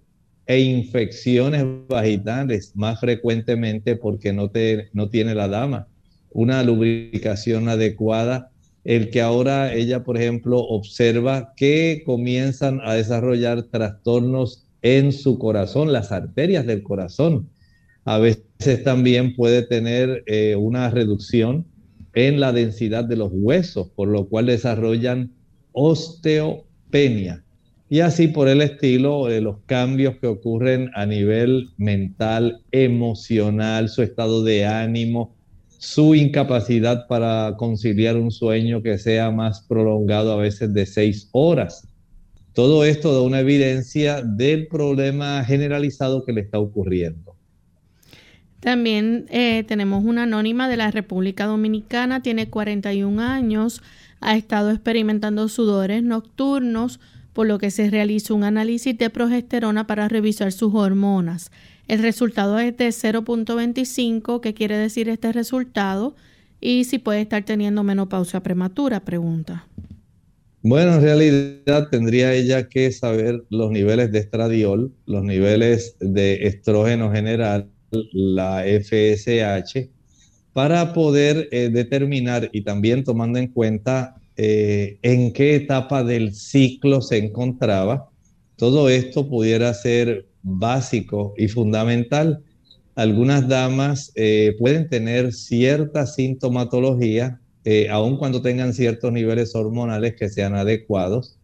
[0.47, 5.87] e infecciones vaginales más frecuentemente porque no, te, no tiene la dama
[6.33, 8.49] una lubricación adecuada.
[8.83, 15.93] El que ahora ella, por ejemplo, observa que comienzan a desarrollar trastornos en su corazón,
[15.93, 17.49] las arterias del corazón.
[18.05, 21.65] A veces también puede tener eh, una reducción
[22.13, 25.31] en la densidad de los huesos, por lo cual desarrollan
[25.71, 27.43] osteopenia.
[27.89, 34.01] Y así por el estilo, de los cambios que ocurren a nivel mental, emocional, su
[34.01, 35.35] estado de ánimo,
[35.77, 41.87] su incapacidad para conciliar un sueño que sea más prolongado a veces de seis horas.
[42.53, 47.35] Todo esto da una evidencia del problema generalizado que le está ocurriendo.
[48.63, 53.81] También eh, tenemos una anónima de la República Dominicana, tiene 41 años,
[54.21, 57.01] ha estado experimentando sudores nocturnos,
[57.33, 61.51] por lo que se realiza un análisis de progesterona para revisar sus hormonas.
[61.89, 64.39] El resultado es de 0.25.
[64.39, 66.15] ¿Qué quiere decir este resultado?
[66.61, 69.67] Y si puede estar teniendo menopausia prematura, pregunta.
[70.61, 77.11] Bueno, en realidad tendría ella que saber los niveles de estradiol, los niveles de estrógeno
[77.11, 77.72] general,
[78.11, 79.89] la FSH,
[80.53, 87.01] para poder eh, determinar y también tomando en cuenta eh, en qué etapa del ciclo
[87.01, 88.09] se encontraba.
[88.55, 92.43] Todo esto pudiera ser básico y fundamental.
[92.95, 97.39] Algunas damas eh, pueden tener cierta sintomatología,
[97.89, 101.37] aun cuando tengan ciertos niveles hormonales que sean adecuados,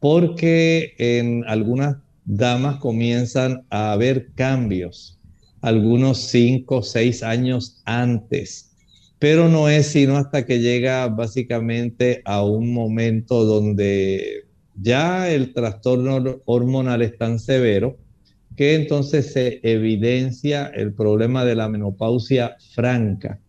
[0.00, 5.18] porque en algunas damas comienzan a haber cambios,
[5.62, 8.72] algunos 5 o 6 años antes,
[9.18, 14.44] pero no es sino hasta que llega básicamente a un momento donde
[14.74, 17.96] ya el trastorno hormonal es tan severo
[18.56, 23.40] que entonces se evidencia el problema de la menopausia franca.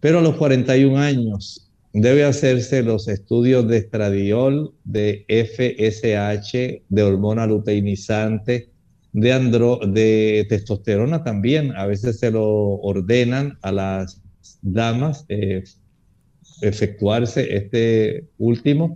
[0.00, 7.46] Pero a los 41 años debe hacerse los estudios de estradiol, de FSH, de hormona
[7.46, 8.73] luteinizante,
[9.14, 11.74] de, andro, de testosterona también.
[11.76, 12.44] A veces se lo
[12.80, 14.20] ordenan a las
[14.60, 15.64] damas eh,
[16.60, 18.94] efectuarse este último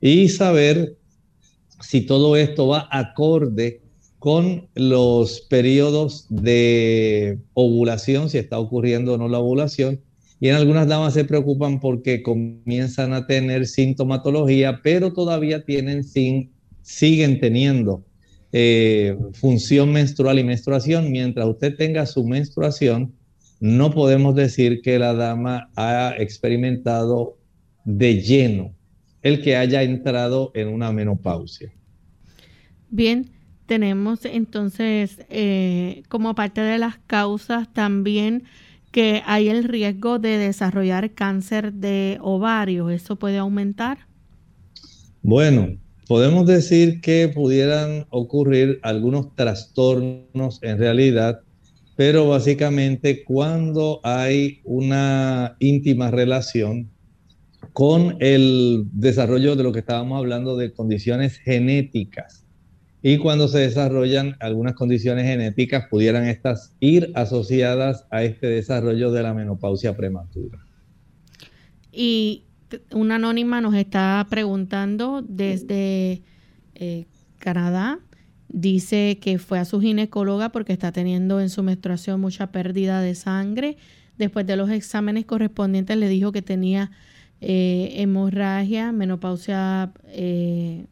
[0.00, 0.96] y saber
[1.80, 3.80] si todo esto va acorde
[4.18, 10.00] con los periodos de ovulación, si está ocurriendo o no la ovulación.
[10.40, 16.50] Y en algunas damas se preocupan porque comienzan a tener sintomatología, pero todavía tienen sin,
[16.82, 18.04] siguen teniendo
[18.52, 21.10] eh, función menstrual y menstruación.
[21.10, 23.14] Mientras usted tenga su menstruación,
[23.60, 27.38] no podemos decir que la dama ha experimentado
[27.84, 28.74] de lleno
[29.22, 31.72] el que haya entrado en una menopausia.
[32.90, 33.30] Bien,
[33.66, 38.44] tenemos entonces eh, como parte de las causas también
[38.90, 42.90] que hay el riesgo de desarrollar cáncer de ovario.
[42.90, 44.06] ¿Eso puede aumentar?
[45.22, 45.78] Bueno,
[46.08, 51.40] podemos decir que pudieran ocurrir algunos trastornos en realidad,
[51.96, 56.90] pero básicamente cuando hay una íntima relación
[57.72, 62.42] con el desarrollo de lo que estábamos hablando de condiciones genéticas
[63.02, 69.24] y cuando se desarrollan algunas condiciones genéticas, pudieran estas ir asociadas a este desarrollo de
[69.24, 70.60] la menopausia prematura.
[71.90, 72.44] Y
[72.92, 76.22] una anónima nos está preguntando desde
[76.74, 77.06] eh,
[77.38, 77.98] Canadá.
[78.48, 83.14] Dice que fue a su ginecóloga porque está teniendo en su menstruación mucha pérdida de
[83.14, 83.76] sangre.
[84.18, 86.90] Después de los exámenes correspondientes le dijo que tenía
[87.40, 90.84] eh, hemorragia, menopausia eh,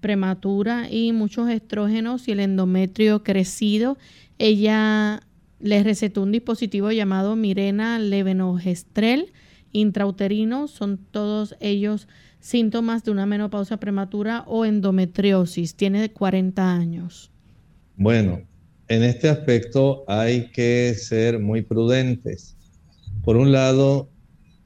[0.00, 3.96] prematura y muchos estrógenos y el endometrio crecido.
[4.38, 5.20] Ella
[5.60, 9.32] le recetó un dispositivo llamado Mirena Levenogestrel
[9.72, 10.68] intrauterino.
[10.68, 12.08] Son todos ellos
[12.40, 15.74] síntomas de una menopausia prematura o endometriosis.
[15.74, 17.30] Tiene 40 años.
[17.96, 18.42] Bueno,
[18.88, 22.56] en este aspecto hay que ser muy prudentes.
[23.24, 24.08] Por un lado,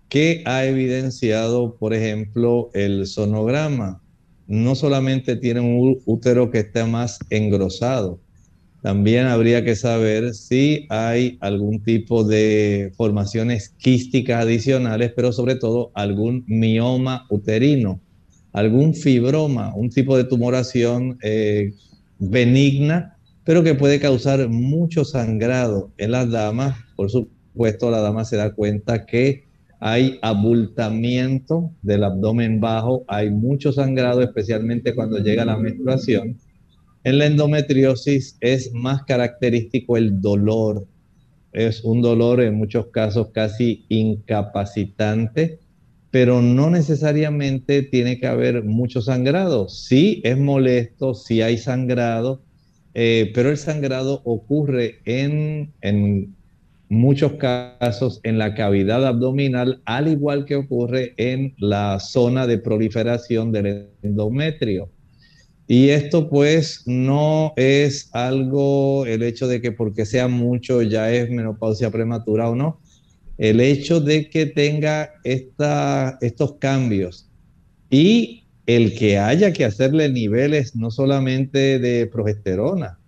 [0.09, 4.03] ¿qué ha evidenciado, por ejemplo, el sonograma?
[4.53, 8.21] no solamente tiene un útero que está más engrosado,
[8.83, 15.93] también habría que saber si hay algún tipo de formaciones quísticas adicionales, pero sobre todo
[15.95, 18.01] algún mioma uterino,
[18.53, 21.75] algún fibroma, un tipo de tumoración eh,
[22.19, 26.77] benigna, pero que puede causar mucho sangrado en las damas.
[26.97, 29.45] Por supuesto, la dama se da cuenta que
[29.79, 36.37] hay abultamiento del abdomen bajo, hay mucho sangrado, especialmente cuando llega la menstruación.
[37.05, 40.87] En la endometriosis es más característico el dolor.
[41.53, 45.59] Es un dolor en muchos casos casi incapacitante,
[46.13, 49.69] pero no necesariamente tiene que haber mucho sangrado.
[49.69, 52.41] Sí es molesto, sí hay sangrado,
[52.95, 56.37] eh, pero el sangrado ocurre en, en
[56.89, 63.51] muchos casos en la cavidad abdominal, al igual que ocurre en la zona de proliferación
[63.51, 64.89] del endometrio.
[65.67, 71.31] Y esto pues no es algo, el hecho de que porque sea mucho ya es
[71.31, 72.81] menopausia prematura o no,
[73.39, 77.29] el hecho de que tenga esta, estos cambios
[77.91, 82.99] y el que haya que hacerle niveles no solamente de progesterona,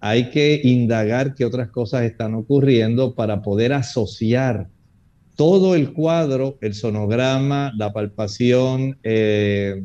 [0.00, 4.68] hay que indagar qué otras cosas están ocurriendo para poder asociar
[5.36, 9.82] todo el cuadro, el sonograma, la palpación, eh,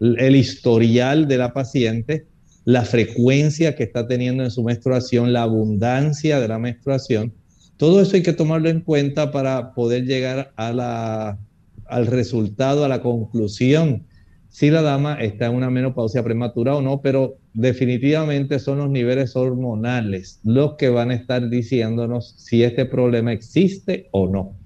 [0.00, 2.26] el historial de la paciente,
[2.64, 7.32] la frecuencia que está teniendo en su menstruación, la abundancia de la menstruación,
[7.76, 11.38] todo eso hay que tomarlo en cuenta para poder llegar a
[11.86, 14.04] al resultado, a la conclusión,
[14.48, 19.36] si la dama está en una menopausia prematura o no, pero definitivamente son los niveles
[19.36, 24.56] hormonales los que van a estar diciéndonos si este problema existe o no.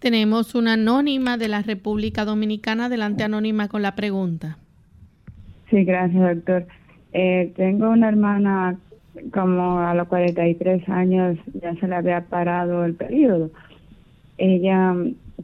[0.00, 2.86] Tenemos una anónima de la República Dominicana.
[2.86, 4.56] Adelante, anónima, con la pregunta.
[5.68, 6.66] Sí, gracias, doctor.
[7.12, 8.78] Eh, tengo una hermana
[9.32, 13.50] como a los 43 años ya se le había parado el periodo.
[14.38, 14.94] Ella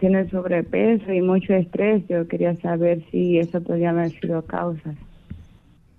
[0.00, 2.02] tiene sobrepeso y mucho estrés.
[2.08, 4.94] Yo quería saber si eso podría haber sido causa.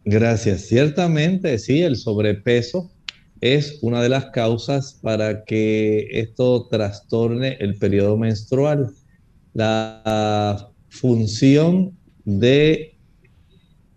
[0.03, 0.61] Gracias.
[0.61, 2.89] Ciertamente, sí, el sobrepeso
[3.41, 8.91] es una de las causas para que esto trastorne el periodo menstrual.
[9.53, 12.95] La función de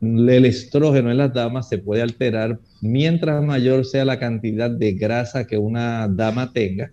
[0.01, 5.47] el estrógeno en las damas se puede alterar mientras mayor sea la cantidad de grasa
[5.47, 6.91] que una dama tenga.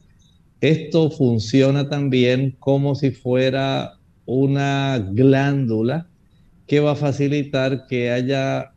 [0.59, 3.93] Esto funciona también como si fuera
[4.25, 6.07] una glándula
[6.65, 8.73] que va a facilitar que haya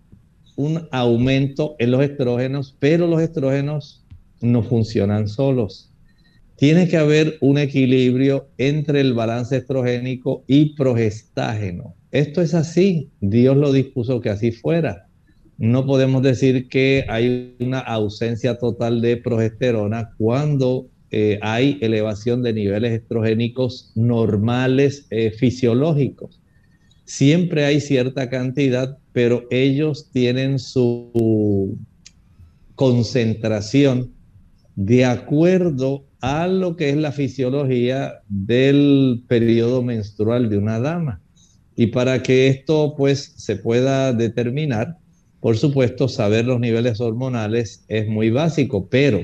[0.60, 4.04] un aumento en los estrógenos, pero los estrógenos
[4.42, 5.90] no funcionan solos.
[6.56, 11.94] Tiene que haber un equilibrio entre el balance estrogénico y progestágeno.
[12.10, 15.06] Esto es así, Dios lo dispuso que así fuera.
[15.56, 22.52] No podemos decir que hay una ausencia total de progesterona cuando eh, hay elevación de
[22.52, 26.39] niveles estrogénicos normales eh, fisiológicos.
[27.10, 31.76] Siempre hay cierta cantidad, pero ellos tienen su
[32.76, 34.12] concentración
[34.76, 41.20] de acuerdo a lo que es la fisiología del periodo menstrual de una dama.
[41.74, 44.96] Y para que esto pues se pueda determinar,
[45.40, 49.20] por supuesto, saber los niveles hormonales es muy básico, pero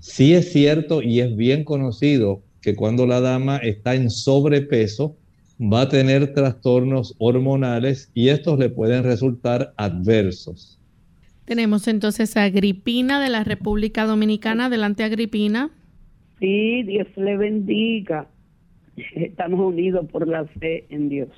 [0.00, 5.17] sí es cierto y es bien conocido que cuando la dama está en sobrepeso,
[5.60, 10.78] va a tener trastornos hormonales y estos le pueden resultar adversos.
[11.44, 14.66] Tenemos entonces a Agripina de la República Dominicana.
[14.66, 15.70] Adelante, Agripina.
[16.38, 18.28] Sí, Dios le bendiga.
[19.14, 21.30] Estamos unidos por la fe en Dios.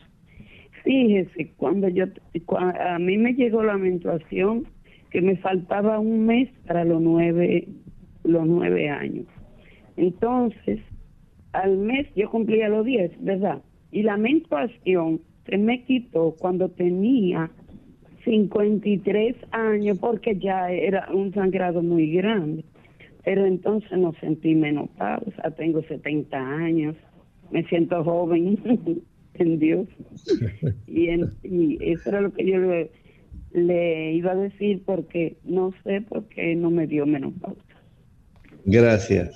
[0.85, 2.07] Fíjese, cuando yo,
[2.57, 4.67] a mí me llegó la menstruación
[5.11, 7.69] que me faltaba un mes para los nueve,
[8.25, 9.27] los nueve años.
[9.97, 10.81] Entonces,
[11.53, 13.63] al mes yo cumplía los diez, ¿verdad?
[13.93, 17.51] Y la menstruación se me quitó cuando tenía
[18.25, 22.65] 53 años porque ya era un sangrado muy grande.
[23.25, 26.97] Pero entonces no sentí menopausa, tengo 70 años,
[27.51, 29.03] me siento joven.
[29.41, 29.89] en Dios.
[30.87, 31.09] y,
[31.43, 32.59] y eso era lo que yo
[33.53, 37.61] le, iba a decir porque no sé por qué no me dio menopausa.
[38.65, 39.35] Gracias.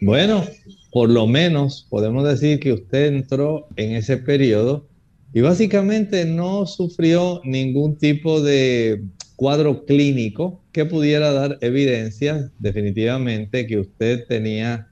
[0.00, 0.42] Bueno,
[0.90, 4.86] por lo menos podemos decir que usted entró en ese periodo
[5.32, 9.04] y básicamente no sufrió ningún tipo de
[9.36, 14.88] cuadro clínico que pudiera dar evidencia definitivamente que usted tenía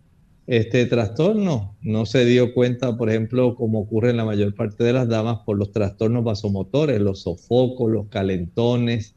[0.46, 1.76] este trastorno.
[1.82, 5.40] No se dio cuenta, por ejemplo, como ocurre en la mayor parte de las damas,
[5.44, 9.14] por los trastornos vasomotores, los sofocos, los calentones,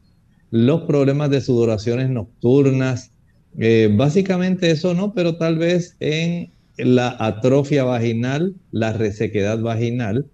[0.50, 3.12] los problemas de sudoraciones nocturnas.
[3.60, 10.26] Eh, básicamente eso no, pero tal vez en la atrofia vaginal, la resequedad vaginal,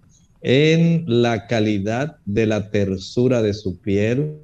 [0.42, 4.38] en la calidad de la tersura de su piel,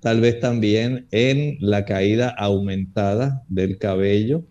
[0.00, 4.44] tal vez también en la caída aumentada del cabello,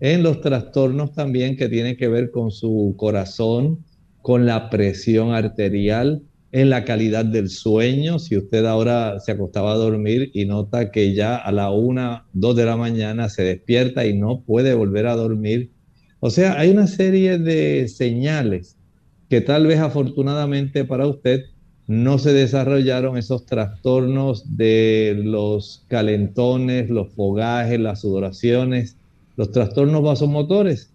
[0.00, 3.84] en los trastornos también que tienen que ver con su corazón,
[4.22, 6.22] con la presión arterial,
[6.52, 8.18] en la calidad del sueño.
[8.18, 12.56] Si usted ahora se acostaba a dormir y nota que ya a la una, dos
[12.56, 15.70] de la mañana se despierta y no puede volver a dormir.
[16.20, 18.76] O sea, hay una serie de señales
[19.30, 21.46] que tal vez afortunadamente para usted
[21.86, 28.96] no se desarrollaron esos trastornos de los calentones, los fogajes, las sudoraciones,
[29.36, 30.90] los trastornos vasomotores,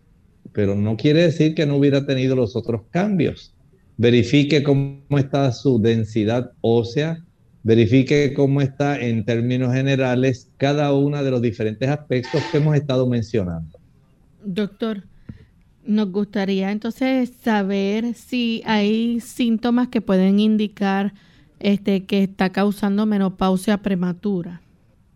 [0.54, 3.52] pero no quiere decir que no hubiera tenido los otros cambios.
[3.98, 7.26] Verifique cómo está su densidad ósea,
[7.64, 13.08] verifique cómo está en términos generales cada uno de los diferentes aspectos que hemos estado
[13.08, 13.80] mencionando.
[14.44, 15.04] Doctor,
[15.86, 21.14] nos gustaría entonces saber si hay síntomas que pueden indicar
[21.60, 24.62] este, que está causando menopausia prematura.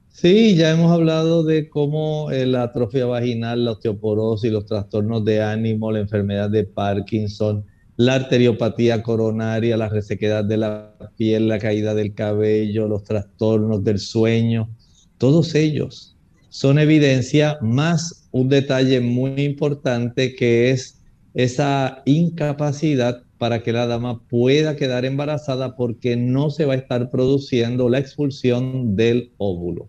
[0.09, 5.41] Sí, ya hemos hablado de cómo eh, la atrofia vaginal, la osteoporosis, los trastornos de
[5.41, 7.65] ánimo, la enfermedad de Parkinson,
[7.95, 13.99] la arteriopatía coronaria, la resequedad de la piel, la caída del cabello, los trastornos del
[13.99, 14.69] sueño,
[15.17, 16.08] todos ellos
[16.49, 20.99] son evidencia más un detalle muy importante que es
[21.33, 27.09] esa incapacidad para que la dama pueda quedar embarazada porque no se va a estar
[27.09, 29.87] produciendo la expulsión del óvulo.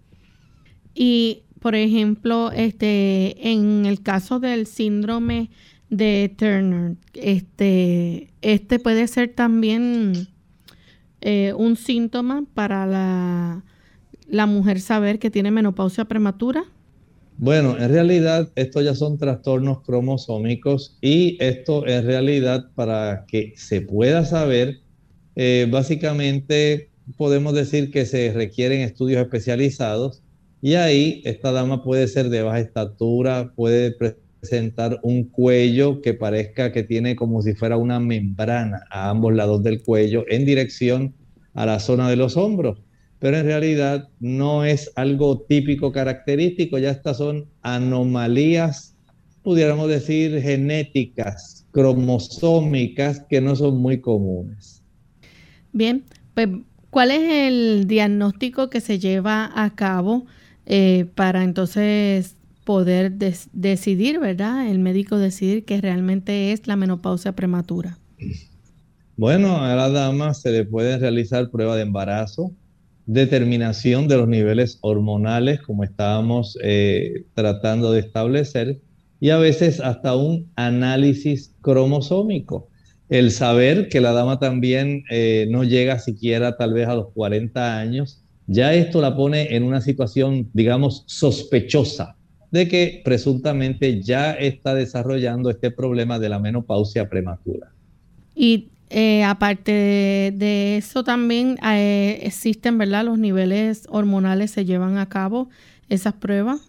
[0.95, 5.51] Y, por ejemplo, este, en el caso del síndrome
[5.89, 10.29] de Turner, este, este puede ser también
[11.21, 13.65] eh, un síntoma para la,
[14.31, 16.65] la mujer saber que tiene menopausia prematura.
[17.37, 23.81] Bueno, en realidad estos ya son trastornos cromosómicos y esto en realidad para que se
[23.81, 24.81] pueda saber,
[25.37, 30.23] eh, básicamente podemos decir que se requieren estudios especializados
[30.61, 33.97] y ahí esta dama puede ser de baja estatura, puede
[34.41, 39.63] presentar un cuello que parezca que tiene como si fuera una membrana a ambos lados
[39.63, 41.15] del cuello en dirección
[41.55, 42.79] a la zona de los hombros
[43.21, 48.97] pero en realidad no es algo típico característico, ya estas son anomalías,
[49.43, 54.83] pudiéramos decir, genéticas, cromosómicas, que no son muy comunes.
[55.73, 56.05] Bien,
[56.35, 56.49] pues,
[56.91, 60.27] ¿cuál es el diagnóstico que se lleva a cabo
[60.67, 63.13] eh, para entonces poder
[63.53, 64.69] decidir, ¿verdad?
[64.69, 67.99] El médico decidir que realmente es la menopausia prematura.
[69.17, 72.53] Bueno, a la dama se le puede realizar prueba de embarazo,
[73.13, 78.79] determinación de los niveles hormonales, como estábamos eh, tratando de establecer,
[79.19, 82.69] y a veces hasta un análisis cromosómico.
[83.09, 87.79] El saber que la dama también eh, no llega siquiera tal vez a los 40
[87.79, 92.17] años, ya esto la pone en una situación, digamos, sospechosa
[92.53, 97.73] de que presuntamente ya está desarrollando este problema de la menopausia prematura.
[98.37, 103.05] Y eh, aparte de, eso también eh, existen, ¿verdad?
[103.05, 105.49] Los niveles hormonales se llevan a cabo
[105.89, 106.61] esas pruebas.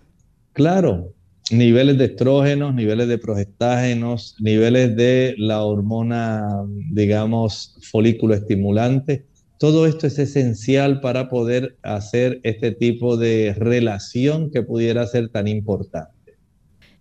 [0.53, 1.13] Claro,
[1.49, 6.47] niveles de estrógenos, niveles de progestágenos, niveles de la hormona,
[6.91, 9.25] digamos, folículo estimulante.
[9.57, 15.47] Todo esto es esencial para poder hacer este tipo de relación que pudiera ser tan
[15.47, 16.37] importante.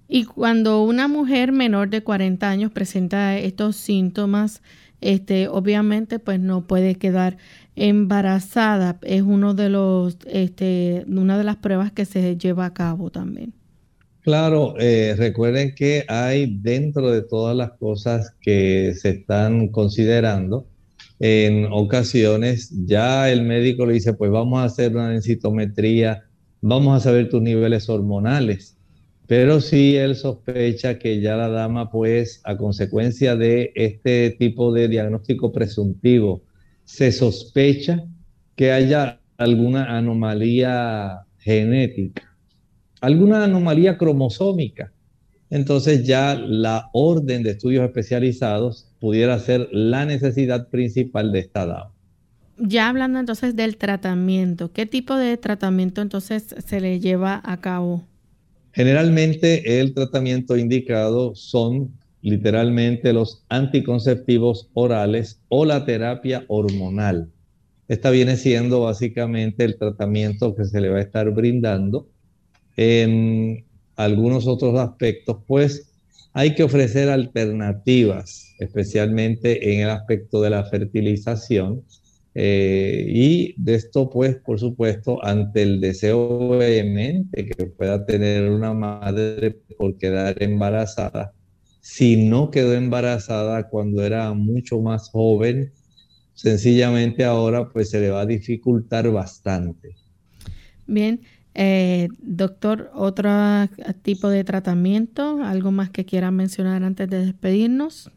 [0.09, 4.63] Y cuando una mujer menor de 40 años presenta estos síntomas,
[5.01, 7.37] este, obviamente pues no puede quedar
[7.77, 8.99] embarazada.
[9.03, 13.55] Es uno de los, este, una de las pruebas que se lleva a cabo también.
[14.23, 20.67] Claro, eh, recuerden que hay dentro de todas las cosas que se están considerando,
[21.19, 26.25] en ocasiones ya el médico le dice, pues vamos a hacer una densitometría,
[26.61, 28.77] vamos a saber tus niveles hormonales
[29.31, 34.89] pero sí él sospecha que ya la dama, pues, a consecuencia de este tipo de
[34.89, 36.43] diagnóstico presuntivo,
[36.83, 38.03] se sospecha
[38.57, 42.37] que haya alguna anomalía genética,
[43.01, 44.93] alguna anomalía cromosómica.
[45.49, 51.93] Entonces ya la orden de estudios especializados pudiera ser la necesidad principal de esta dama.
[52.59, 58.10] Ya hablando entonces del tratamiento, ¿qué tipo de tratamiento entonces se le lleva a cabo?
[58.73, 61.93] Generalmente el tratamiento indicado son
[62.23, 67.31] literalmente los anticonceptivos orales o la terapia hormonal.
[67.89, 72.09] Esta viene siendo básicamente el tratamiento que se le va a estar brindando.
[72.77, 73.65] En
[73.97, 75.91] algunos otros aspectos, pues
[76.33, 81.83] hay que ofrecer alternativas, especialmente en el aspecto de la fertilización,
[82.35, 88.73] eh, y de esto, pues, por supuesto, ante el deseo vehemente que pueda tener una
[88.73, 91.33] madre por quedar embarazada,
[91.81, 95.73] si no quedó embarazada cuando era mucho más joven,
[96.35, 99.97] sencillamente ahora pues se le va a dificultar bastante.
[100.87, 101.21] Bien,
[101.55, 103.31] eh, doctor, otro
[104.03, 108.11] tipo de tratamiento, algo más que quiera mencionar antes de despedirnos.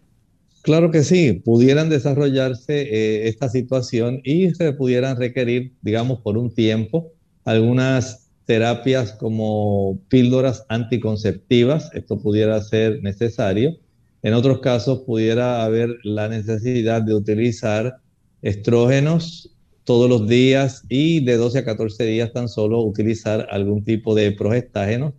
[0.63, 6.55] Claro que sí, pudieran desarrollarse eh, esta situación y se pudieran requerir, digamos, por un
[6.55, 7.11] tiempo,
[7.43, 13.75] algunas terapias como píldoras anticonceptivas, esto pudiera ser necesario.
[14.21, 17.97] En otros casos pudiera haber la necesidad de utilizar
[18.41, 19.53] estrógenos
[19.83, 24.31] todos los días y de 12 a 14 días tan solo utilizar algún tipo de
[24.31, 25.13] progestágeno,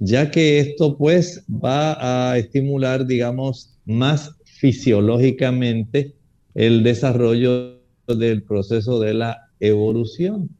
[0.00, 6.14] ya que esto pues va a estimular, digamos, más fisiológicamente
[6.54, 10.50] el desarrollo del proceso de la evolución.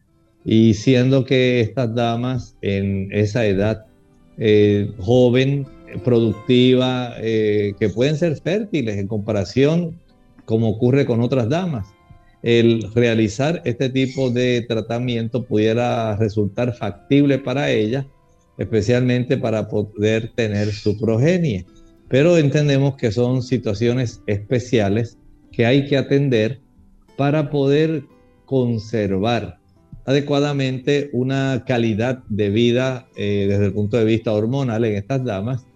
[0.45, 3.87] Y siendo que estas damas en esa edad
[4.39, 5.67] eh, joven,
[6.05, 9.99] productiva, eh, que pueden ser fértiles en comparación
[10.45, 11.89] como ocurre con otras damas,
[12.43, 18.07] el realizar este tipo de tratamiento pudiera resultar factible para ellas,
[18.59, 21.67] especialmente para poder tener su progenie.
[22.09, 25.19] Pero entendemos que son situaciones especiales
[25.53, 26.61] que hay que atender
[27.17, 28.05] para poder
[28.47, 29.59] conservar
[30.07, 35.67] adecuadamente una calidad de vida eh, desde el punto de vista hormonal en estas damas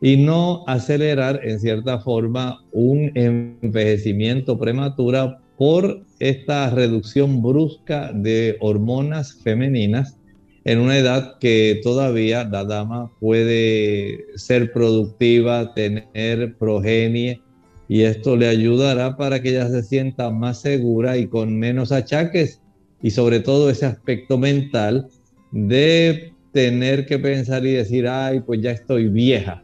[0.00, 9.34] y no acelerar en cierta forma un envejecimiento prematuro por esta reducción brusca de hormonas
[9.42, 10.16] femeninas
[10.64, 17.40] en una edad que todavía la dama puede ser productiva, tener progenie,
[17.88, 22.60] y esto le ayudará para que ella se sienta más segura y con menos achaques
[23.02, 25.08] y sobre todo ese aspecto mental
[25.50, 29.62] de tener que pensar y decir, ay, pues ya estoy vieja,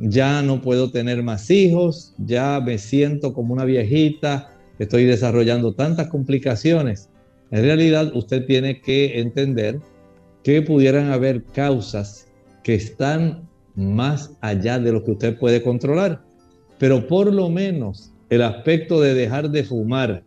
[0.00, 6.08] ya no puedo tener más hijos, ya me siento como una viejita, estoy desarrollando tantas
[6.08, 7.08] complicaciones.
[7.50, 9.80] En realidad usted tiene que entender
[10.42, 12.28] que pudieran haber causas
[12.62, 16.22] que están más allá de lo que usted puede controlar.
[16.78, 20.24] Pero por lo menos el aspecto de dejar de fumar,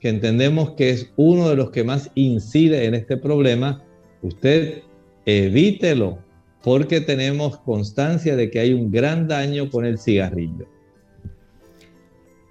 [0.00, 3.82] que entendemos que es uno de los que más incide en este problema,
[4.22, 4.82] usted
[5.24, 6.18] evítelo,
[6.62, 10.66] porque tenemos constancia de que hay un gran daño con el cigarrillo.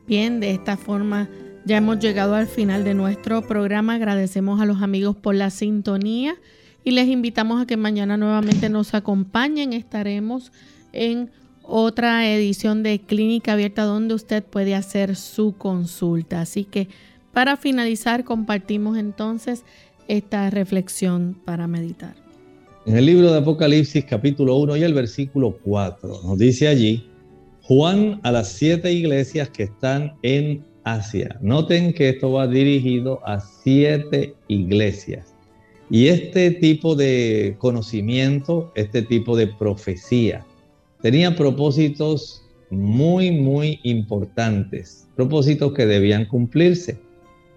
[0.08, 1.30] Bien, de esta forma
[1.66, 3.95] ya hemos llegado al final de nuestro programa.
[3.95, 6.36] Agradecemos a los amigos por la sintonía
[6.84, 9.74] y les invitamos a que mañana nuevamente nos acompañen.
[9.74, 10.52] Estaremos
[10.92, 11.32] en
[11.64, 16.42] otra edición de Clínica Abierta donde usted puede hacer su consulta.
[16.42, 16.90] Así que
[17.32, 19.64] para finalizar compartimos entonces
[20.08, 22.16] esta reflexión para meditar.
[22.86, 27.08] En el libro de Apocalipsis capítulo 1 y el versículo 4 nos dice allí,
[27.62, 31.38] Juan a las siete iglesias que están en Asia.
[31.42, 35.33] Noten que esto va dirigido a siete iglesias.
[35.90, 40.46] Y este tipo de conocimiento, este tipo de profecía,
[41.02, 46.98] tenía propósitos muy, muy importantes, propósitos que debían cumplirse.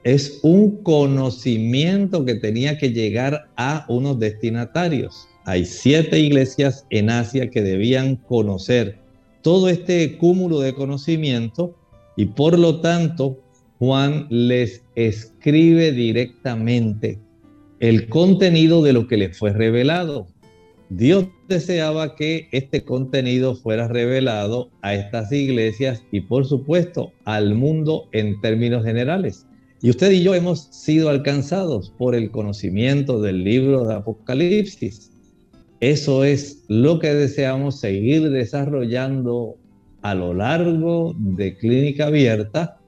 [0.05, 5.29] Es un conocimiento que tenía que llegar a unos destinatarios.
[5.45, 8.99] Hay siete iglesias en Asia que debían conocer
[9.43, 11.74] todo este cúmulo de conocimiento
[12.16, 13.39] y por lo tanto
[13.79, 17.20] Juan les escribe directamente
[17.81, 20.27] el contenido de lo que les fue revelado.
[20.89, 28.09] Dios deseaba que este contenido fuera revelado a estas iglesias y por supuesto al mundo
[28.12, 29.47] en términos generales.
[29.83, 35.11] Y usted y yo hemos sido alcanzados por el conocimiento del libro de Apocalipsis.
[35.81, 39.57] Eso es lo que deseamos seguir desarrollando
[40.03, 42.79] a lo largo de Clínica Abierta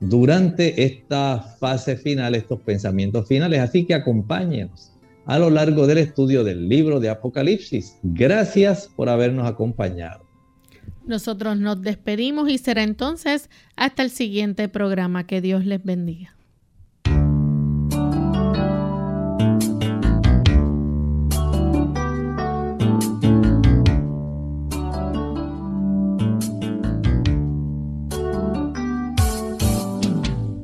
[0.00, 3.60] durante esta fase final, estos pensamientos finales.
[3.60, 4.92] Así que acompáñenos
[5.26, 7.98] a lo largo del estudio del libro de Apocalipsis.
[8.02, 10.24] Gracias por habernos acompañado.
[11.04, 15.26] Nosotros nos despedimos y será entonces hasta el siguiente programa.
[15.26, 16.37] Que Dios les bendiga.